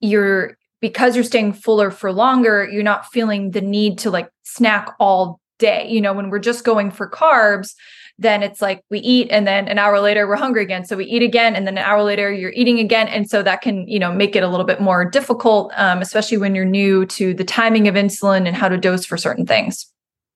you're 0.00 0.56
because 0.80 1.14
you're 1.14 1.24
staying 1.24 1.52
fuller 1.54 1.90
for 1.90 2.12
longer, 2.12 2.68
you're 2.70 2.82
not 2.82 3.06
feeling 3.06 3.52
the 3.52 3.60
need 3.60 3.96
to 3.96 4.10
like 4.10 4.28
snack 4.42 4.94
all 4.98 5.40
day. 5.58 5.88
You 5.88 6.00
know, 6.00 6.12
when 6.12 6.28
we're 6.28 6.38
just 6.38 6.62
going 6.62 6.90
for 6.90 7.08
carbs, 7.08 7.74
then 8.18 8.42
it's 8.42 8.60
like 8.60 8.82
we 8.90 8.98
eat 8.98 9.28
and 9.30 9.46
then 9.46 9.66
an 9.66 9.78
hour 9.78 9.98
later 10.00 10.28
we're 10.28 10.36
hungry 10.36 10.62
again. 10.62 10.84
So 10.84 10.96
we 10.96 11.06
eat 11.06 11.22
again 11.22 11.56
and 11.56 11.66
then 11.66 11.78
an 11.78 11.84
hour 11.84 12.02
later 12.02 12.30
you're 12.32 12.52
eating 12.52 12.78
again. 12.80 13.08
And 13.08 13.28
so 13.30 13.42
that 13.42 13.62
can 13.62 13.88
you 13.88 13.98
know 13.98 14.12
make 14.12 14.36
it 14.36 14.42
a 14.42 14.48
little 14.48 14.66
bit 14.66 14.80
more 14.80 15.04
difficult 15.08 15.72
um, 15.76 16.00
especially 16.00 16.38
when 16.38 16.54
you're 16.54 16.64
new 16.64 17.06
to 17.06 17.34
the 17.34 17.44
timing 17.44 17.88
of 17.88 17.94
insulin 17.94 18.46
and 18.46 18.56
how 18.56 18.68
to 18.68 18.76
dose 18.76 19.06
for 19.06 19.16
certain 19.16 19.46
things 19.46 19.86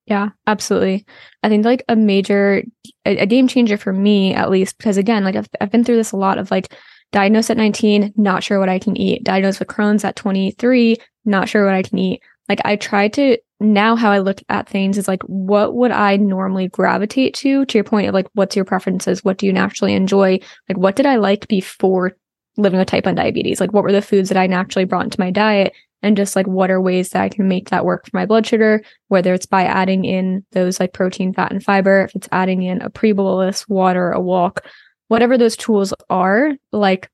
yeah 0.09 0.31
absolutely. 0.47 1.07
I 1.42 1.49
think 1.49 1.64
like 1.64 1.85
a 1.88 1.97
major 1.97 2.62
a, 3.05 3.18
a 3.18 3.27
game 3.27 3.49
changer 3.49 3.77
for 3.77 3.92
me 3.92 4.35
at 4.35 4.51
least 4.51 4.79
because 4.79 4.97
again 4.97 5.25
like 5.25 5.37
I've, 5.37 5.49
I've 5.61 5.71
been 5.71 5.85
through 5.85 5.97
this 5.97 6.12
a 6.12 6.16
lot 6.16 6.38
of 6.38 6.51
like 6.51 6.75
diagnosed 7.12 7.51
at 7.51 7.57
19 7.57 8.12
not 8.16 8.42
sure 8.42 8.59
what 8.59 8.68
i 8.68 8.79
can 8.79 8.97
eat. 8.97 9.25
Diagnosed 9.25 9.59
with 9.61 9.68
crohn's 9.68 10.05
at 10.05 10.16
23 10.16 10.97
not 11.25 11.49
sure 11.49 11.64
what 11.64 11.75
i 11.75 11.83
can 11.83 11.99
eat. 11.99 12.23
Like 12.49 12.61
I 12.64 12.77
try 12.77 13.09
to 13.09 13.38
now 13.61 13.97
how 13.97 14.11
I 14.11 14.18
look 14.18 14.40
at 14.49 14.68
things 14.68 14.99
is 14.99 15.09
like 15.09 15.23
what 15.25 15.75
would 15.75 15.90
I 15.90 16.16
normally 16.16 16.68
gravitate 16.68 17.35
to? 17.35 17.64
To 17.64 17.79
your 17.79 17.85
point 17.85 18.09
of 18.09 18.14
like 18.14 18.29
what's 18.35 18.57
your 18.57 18.64
preferences? 18.64 19.25
What 19.25 19.38
do 19.38 19.47
you 19.47 19.53
naturally 19.53 19.94
enjoy? 19.94 20.38
Like 20.68 20.79
what 20.79 20.97
did 20.97 21.07
I 21.07 21.16
like 21.16 21.49
before 21.49 22.16
living 22.57 22.79
with 22.79 22.88
type 22.88 23.05
1 23.05 23.14
diabetes? 23.14 23.61
Like 23.61 23.73
what 23.73 23.83
were 23.83 23.92
the 23.92 24.03
foods 24.03 24.29
that 24.29 24.38
I 24.38 24.47
naturally 24.47 24.85
brought 24.85 25.05
into 25.05 25.21
my 25.21 25.31
diet 25.31 25.75
and 26.02 26.16
just 26.16 26.37
like 26.37 26.46
what 26.46 26.70
are 26.70 26.80
ways 26.80 27.11
that 27.11 27.22
I 27.22 27.28
can 27.28 27.48
make 27.48 27.70
that 27.70 27.84
work 27.84 28.06
for 28.06 28.16
my 28.16 28.26
blood 28.26 28.46
sugar 28.46 28.82
whether 29.08 29.34
it's 29.34 29.46
by 29.46 29.64
adding 29.64 30.04
in 30.04 30.44
those 30.52 30.80
like 30.80 30.92
protein 30.92 31.32
fat 31.32 31.52
and 31.52 31.62
fiber 31.62 32.02
if 32.02 32.14
it's 32.14 32.28
adding 32.32 32.62
in 32.62 32.80
a 32.82 32.90
pre-bolus 32.90 33.68
water 33.68 34.11
a 34.12 34.20
walk 34.20 34.64
whatever 35.08 35.37
those 35.37 35.56
tools 35.56 35.92
are 36.08 36.52
like 36.72 37.11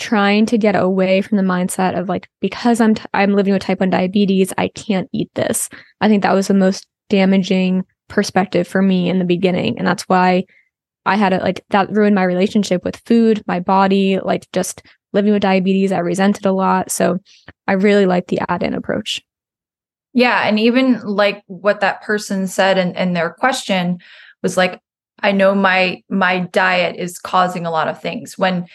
trying 0.00 0.46
to 0.46 0.58
get 0.58 0.74
away 0.74 1.20
from 1.20 1.36
the 1.36 1.42
mindset 1.44 1.96
of 1.96 2.08
like 2.08 2.28
because 2.40 2.80
I'm 2.80 2.94
t- 2.94 3.04
I'm 3.14 3.34
living 3.34 3.52
with 3.52 3.62
type 3.62 3.80
1 3.80 3.90
diabetes, 3.90 4.52
I 4.56 4.68
can't 4.68 5.08
eat 5.12 5.30
this. 5.34 5.68
I 6.00 6.08
think 6.08 6.22
that 6.22 6.34
was 6.34 6.48
the 6.48 6.54
most 6.54 6.86
damaging 7.10 7.84
perspective 8.08 8.66
for 8.66 8.82
me 8.82 9.08
in 9.08 9.18
the 9.18 9.24
beginning 9.24 9.78
and 9.78 9.86
that's 9.86 10.04
why 10.04 10.44
I 11.06 11.16
had 11.16 11.32
it 11.32 11.42
like 11.42 11.64
that 11.70 11.90
ruined 11.90 12.14
my 12.14 12.24
relationship 12.24 12.84
with 12.84 13.02
food, 13.06 13.42
my 13.46 13.60
body, 13.60 14.18
like 14.18 14.50
just 14.52 14.82
living 15.12 15.32
with 15.32 15.42
diabetes, 15.42 15.92
I 15.92 15.98
resented 15.98 16.46
a 16.46 16.52
lot. 16.52 16.90
So 16.90 17.18
I 17.66 17.72
really 17.72 18.06
like 18.06 18.28
the 18.28 18.40
add-in 18.48 18.74
approach. 18.74 19.22
Yeah, 20.12 20.42
and 20.46 20.58
even 20.58 21.00
like 21.02 21.42
what 21.46 21.80
that 21.80 22.02
person 22.02 22.46
said 22.46 22.78
in, 22.78 22.96
in 22.96 23.12
their 23.12 23.30
question 23.30 23.98
was 24.42 24.56
like 24.56 24.80
I 25.22 25.32
know 25.32 25.54
my 25.54 26.02
my 26.08 26.40
diet 26.40 26.96
is 26.96 27.18
causing 27.18 27.66
a 27.66 27.70
lot 27.70 27.88
of 27.88 28.00
things. 28.00 28.36
When 28.36 28.66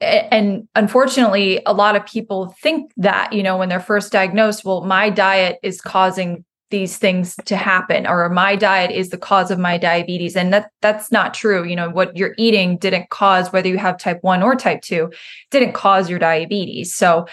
and 0.00 0.66
unfortunately 0.74 1.60
a 1.66 1.74
lot 1.74 1.94
of 1.94 2.06
people 2.06 2.54
think 2.62 2.90
that 2.96 3.32
you 3.32 3.42
know 3.42 3.56
when 3.56 3.68
they're 3.68 3.78
first 3.78 4.10
diagnosed 4.10 4.64
well 4.64 4.80
my 4.80 5.10
diet 5.10 5.58
is 5.62 5.80
causing 5.80 6.42
these 6.70 6.96
things 6.98 7.36
to 7.44 7.56
happen 7.56 8.06
or 8.06 8.28
my 8.28 8.56
diet 8.56 8.90
is 8.90 9.10
the 9.10 9.18
cause 9.18 9.50
of 9.50 9.58
my 9.58 9.76
diabetes 9.76 10.36
and 10.36 10.52
that 10.52 10.70
that's 10.80 11.10
not 11.10 11.34
true 11.34 11.64
you 11.64 11.76
know 11.76 11.90
what 11.90 12.16
you're 12.16 12.34
eating 12.38 12.76
didn't 12.78 13.10
cause 13.10 13.52
whether 13.52 13.68
you 13.68 13.76
have 13.78 13.98
type 13.98 14.18
1 14.22 14.42
or 14.42 14.54
type 14.54 14.80
2 14.82 15.10
didn't 15.50 15.72
cause 15.72 16.08
your 16.08 16.18
diabetes 16.18 16.94
so 16.94 17.26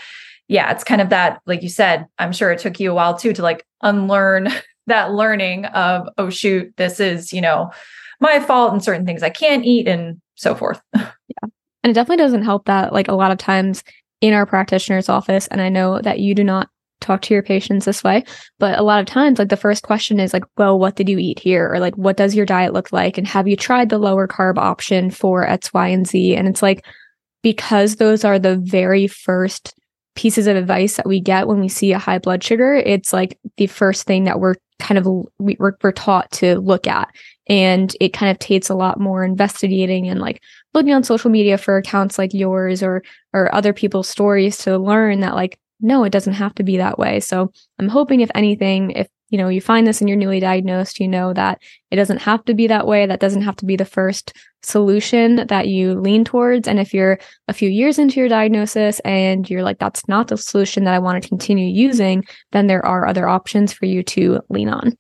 yeah 0.47 0.71
it's 0.71 0.83
kind 0.83 1.01
of 1.01 1.09
that 1.09 1.41
like 1.45 1.61
you 1.61 1.69
said 1.69 2.05
i'm 2.17 2.31
sure 2.31 2.51
it 2.51 2.59
took 2.59 2.79
you 2.79 2.91
a 2.91 2.95
while 2.95 3.17
too 3.17 3.33
to 3.33 3.41
like 3.41 3.65
unlearn 3.81 4.49
that 4.87 5.11
learning 5.11 5.65
of, 5.65 6.09
oh, 6.17 6.29
shoot, 6.29 6.73
this 6.77 6.99
is, 6.99 7.31
you 7.31 7.41
know, 7.41 7.71
my 8.19 8.39
fault 8.39 8.73
and 8.73 8.83
certain 8.83 9.05
things 9.05 9.21
I 9.21 9.29
can't 9.29 9.63
eat 9.63 9.87
and 9.87 10.19
so 10.35 10.55
forth. 10.55 10.81
yeah. 10.95 11.03
And 11.83 11.91
it 11.91 11.93
definitely 11.93 12.23
doesn't 12.23 12.43
help 12.43 12.65
that, 12.65 12.91
like, 12.91 13.07
a 13.07 13.13
lot 13.13 13.31
of 13.31 13.37
times 13.37 13.83
in 14.19 14.33
our 14.33 14.45
practitioner's 14.45 15.09
office, 15.09 15.47
and 15.47 15.61
I 15.61 15.69
know 15.69 16.01
that 16.01 16.19
you 16.19 16.33
do 16.33 16.43
not 16.43 16.69
talk 17.01 17.21
to 17.23 17.33
your 17.33 17.43
patients 17.43 17.85
this 17.85 18.03
way. 18.03 18.23
But 18.59 18.79
a 18.79 18.83
lot 18.83 18.99
of 18.99 19.05
times, 19.05 19.39
like 19.39 19.49
the 19.49 19.57
first 19.57 19.83
question 19.83 20.19
is 20.19 20.33
like, 20.33 20.43
well, 20.57 20.77
what 20.77 20.95
did 20.95 21.09
you 21.09 21.17
eat 21.17 21.39
here? 21.39 21.71
Or 21.71 21.79
like, 21.79 21.95
what 21.95 22.17
does 22.17 22.35
your 22.35 22.45
diet 22.45 22.73
look 22.73 22.91
like? 22.91 23.17
And 23.17 23.27
have 23.27 23.47
you 23.47 23.55
tried 23.55 23.89
the 23.89 23.97
lower 23.97 24.27
carb 24.27 24.57
option 24.57 25.11
for 25.11 25.47
X, 25.47 25.73
Y, 25.73 25.87
and 25.87 26.07
Z? 26.07 26.35
And 26.35 26.47
it's 26.47 26.61
like, 26.61 26.85
because 27.43 27.95
those 27.95 28.23
are 28.25 28.39
the 28.39 28.57
very 28.57 29.07
first 29.07 29.73
pieces 30.15 30.47
of 30.47 30.57
advice 30.57 30.97
that 30.97 31.07
we 31.07 31.21
get 31.21 31.47
when 31.47 31.61
we 31.61 31.69
see 31.69 31.93
a 31.93 31.99
high 31.99 32.17
blood 32.17 32.43
sugar, 32.43 32.73
it's 32.73 33.13
like 33.13 33.39
the 33.57 33.67
first 33.67 34.05
thing 34.05 34.23
that 34.23 34.39
we're 34.39 34.55
kind 34.79 34.97
of 34.97 35.07
we, 35.37 35.55
we're, 35.59 35.73
we're 35.81 35.91
taught 35.91 36.29
to 36.31 36.59
look 36.59 36.87
at. 36.87 37.07
And 37.47 37.95
it 38.01 38.13
kind 38.13 38.29
of 38.29 38.39
takes 38.39 38.69
a 38.69 38.75
lot 38.75 38.99
more 38.99 39.23
investigating 39.23 40.09
and 40.09 40.19
like 40.19 40.41
looking 40.73 40.93
on 40.93 41.03
social 41.03 41.29
media 41.29 41.57
for 41.57 41.77
accounts 41.77 42.17
like 42.17 42.33
yours 42.33 42.83
or 42.83 43.03
or 43.31 43.53
other 43.53 43.73
people's 43.73 44.09
stories 44.09 44.57
to 44.59 44.77
learn 44.77 45.21
that 45.21 45.35
like 45.35 45.57
no, 45.79 46.03
it 46.03 46.11
doesn't 46.11 46.33
have 46.33 46.55
to 46.55 46.63
be 46.63 46.77
that 46.77 46.97
way. 46.97 47.19
So 47.19 47.51
I'm 47.79 47.89
hoping, 47.89 48.21
if 48.21 48.31
anything, 48.33 48.91
if 48.91 49.07
you 49.29 49.37
know 49.37 49.49
you 49.49 49.59
find 49.59 49.85
this 49.85 49.99
and 49.99 50.09
you're 50.09 50.17
newly 50.17 50.39
diagnosed, 50.39 50.99
you 50.99 51.07
know 51.07 51.33
that 51.33 51.61
it 51.91 51.97
doesn't 51.97 52.21
have 52.21 52.43
to 52.45 52.53
be 52.53 52.67
that 52.67 52.87
way. 52.87 53.05
That 53.05 53.19
doesn't 53.19 53.41
have 53.41 53.57
to 53.57 53.65
be 53.65 53.75
the 53.75 53.85
first 53.85 54.33
solution 54.63 55.47
that 55.47 55.67
you 55.67 55.99
lean 55.99 56.23
towards. 56.23 56.67
And 56.67 56.79
if 56.79 56.93
you're 56.93 57.19
a 57.47 57.53
few 57.53 57.69
years 57.69 57.99
into 57.99 58.19
your 58.19 58.29
diagnosis 58.29 58.99
and 59.01 59.49
you're 59.49 59.63
like, 59.63 59.79
that's 59.79 60.07
not 60.07 60.29
the 60.29 60.37
solution 60.37 60.85
that 60.85 60.93
I 60.93 60.99
want 60.99 61.21
to 61.21 61.29
continue 61.29 61.67
using, 61.67 62.23
then 62.51 62.67
there 62.67 62.85
are 62.85 63.05
other 63.05 63.27
options 63.27 63.73
for 63.73 63.85
you 63.85 64.01
to 64.03 64.39
lean 64.49 64.69
on. 64.69 64.93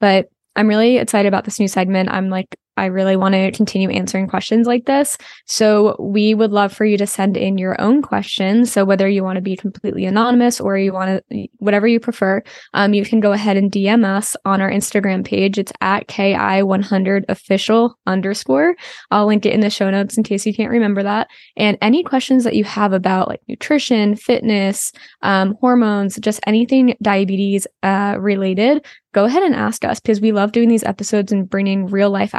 But 0.00 0.28
I'm 0.54 0.68
really 0.68 0.98
excited 0.98 1.28
about 1.28 1.44
this 1.44 1.58
new 1.58 1.68
segment. 1.68 2.10
I'm 2.10 2.28
like 2.28 2.54
I 2.76 2.86
really 2.86 3.16
want 3.16 3.34
to 3.34 3.52
continue 3.52 3.90
answering 3.90 4.28
questions 4.28 4.66
like 4.66 4.86
this. 4.86 5.18
So 5.46 5.96
we 6.00 6.34
would 6.34 6.52
love 6.52 6.72
for 6.72 6.84
you 6.84 6.96
to 6.96 7.06
send 7.06 7.36
in 7.36 7.58
your 7.58 7.78
own 7.80 8.00
questions. 8.00 8.72
So 8.72 8.84
whether 8.84 9.08
you 9.08 9.22
want 9.22 9.36
to 9.36 9.42
be 9.42 9.56
completely 9.56 10.06
anonymous 10.06 10.60
or 10.60 10.78
you 10.78 10.92
want 10.92 11.22
to, 11.30 11.48
whatever 11.58 11.86
you 11.86 12.00
prefer, 12.00 12.42
um, 12.72 12.94
you 12.94 13.04
can 13.04 13.20
go 13.20 13.32
ahead 13.32 13.56
and 13.56 13.70
DM 13.70 14.06
us 14.06 14.34
on 14.44 14.60
our 14.62 14.70
Instagram 14.70 15.24
page. 15.24 15.58
It's 15.58 15.72
at 15.82 16.08
KI100 16.08 17.24
official 17.28 17.98
underscore. 18.06 18.74
I'll 19.10 19.26
link 19.26 19.44
it 19.44 19.52
in 19.52 19.60
the 19.60 19.70
show 19.70 19.90
notes 19.90 20.16
in 20.16 20.22
case 20.22 20.46
you 20.46 20.54
can't 20.54 20.70
remember 20.70 21.02
that. 21.02 21.28
And 21.56 21.76
any 21.82 22.02
questions 22.02 22.44
that 22.44 22.56
you 22.56 22.64
have 22.64 22.92
about 22.94 23.28
like 23.28 23.40
nutrition, 23.48 24.16
fitness, 24.16 24.92
um, 25.20 25.56
hormones, 25.60 26.16
just 26.16 26.40
anything 26.46 26.96
diabetes 27.02 27.66
uh, 27.82 28.16
related, 28.18 28.84
go 29.12 29.24
ahead 29.24 29.42
and 29.42 29.54
ask 29.54 29.84
us 29.84 30.00
because 30.00 30.20
we 30.20 30.32
love 30.32 30.52
doing 30.52 30.68
these 30.68 30.84
episodes 30.84 31.32
and 31.32 31.48
bringing 31.48 31.86
real 31.86 32.10
life 32.10 32.34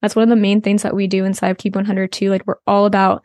That's 0.00 0.16
one 0.16 0.24
of 0.24 0.28
the 0.28 0.36
main 0.36 0.60
things 0.60 0.82
that 0.82 0.94
we 0.94 1.06
do 1.06 1.24
inside 1.24 1.50
of 1.50 1.58
Keep 1.58 1.76
100 1.76 2.12
too. 2.12 2.30
Like 2.30 2.46
we're 2.46 2.56
all 2.66 2.86
about 2.86 3.22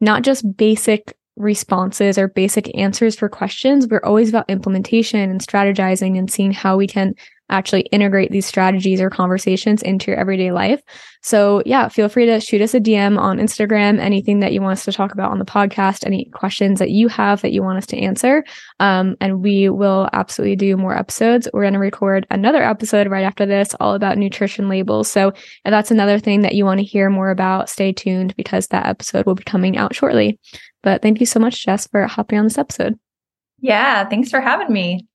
not 0.00 0.22
just 0.22 0.56
basic 0.56 1.16
responses 1.36 2.18
or 2.18 2.28
basic 2.28 2.76
answers 2.76 3.16
for 3.16 3.28
questions. 3.28 3.86
We're 3.86 4.00
always 4.04 4.28
about 4.28 4.50
implementation 4.50 5.20
and 5.20 5.40
strategizing 5.40 6.18
and 6.18 6.30
seeing 6.30 6.52
how 6.52 6.76
we 6.76 6.86
can 6.86 7.14
actually 7.50 7.82
integrate 7.92 8.30
these 8.30 8.46
strategies 8.46 9.00
or 9.00 9.10
conversations 9.10 9.82
into 9.82 10.10
your 10.10 10.20
everyday 10.20 10.52
life. 10.52 10.82
So, 11.22 11.62
yeah, 11.66 11.88
feel 11.88 12.08
free 12.08 12.26
to 12.26 12.40
shoot 12.40 12.60
us 12.60 12.74
a 12.74 12.80
DM 12.80 13.18
on 13.18 13.38
Instagram, 13.38 13.98
anything 13.98 14.40
that 14.40 14.52
you 14.52 14.62
want 14.62 14.78
us 14.78 14.84
to 14.84 14.92
talk 14.92 15.12
about 15.12 15.30
on 15.30 15.38
the 15.38 15.44
podcast, 15.44 16.06
any 16.06 16.26
questions 16.26 16.78
that 16.78 16.90
you 16.90 17.08
have 17.08 17.42
that 17.42 17.52
you 17.52 17.62
want 17.62 17.78
us 17.78 17.86
to 17.86 17.98
answer. 17.98 18.44
Um, 18.80 19.16
and 19.20 19.42
we 19.42 19.68
will 19.68 20.08
absolutely 20.12 20.56
do 20.56 20.76
more 20.76 20.96
episodes. 20.96 21.48
We're 21.52 21.62
going 21.62 21.72
to 21.72 21.78
record 21.78 22.26
another 22.30 22.62
episode 22.62 23.08
right 23.08 23.24
after 23.24 23.46
this, 23.46 23.74
all 23.80 23.94
about 23.94 24.18
nutrition 24.18 24.68
labels. 24.68 25.10
So, 25.10 25.28
if 25.28 25.36
that's 25.64 25.90
another 25.90 26.18
thing 26.18 26.42
that 26.42 26.54
you 26.54 26.64
want 26.64 26.78
to 26.78 26.84
hear 26.84 27.10
more 27.10 27.30
about, 27.30 27.68
stay 27.68 27.92
tuned 27.92 28.36
because 28.36 28.68
that 28.68 28.86
episode 28.86 29.26
will 29.26 29.34
be 29.34 29.44
coming 29.44 29.76
out 29.76 29.94
shortly. 29.94 30.38
But 30.82 31.02
thank 31.02 31.20
you 31.20 31.26
so 31.26 31.40
much, 31.40 31.64
Jess, 31.64 31.86
for 31.86 32.06
hopping 32.06 32.38
on 32.38 32.44
this 32.44 32.58
episode. 32.58 32.98
Yeah, 33.60 34.08
thanks 34.08 34.30
for 34.30 34.40
having 34.40 34.72
me. 34.72 35.06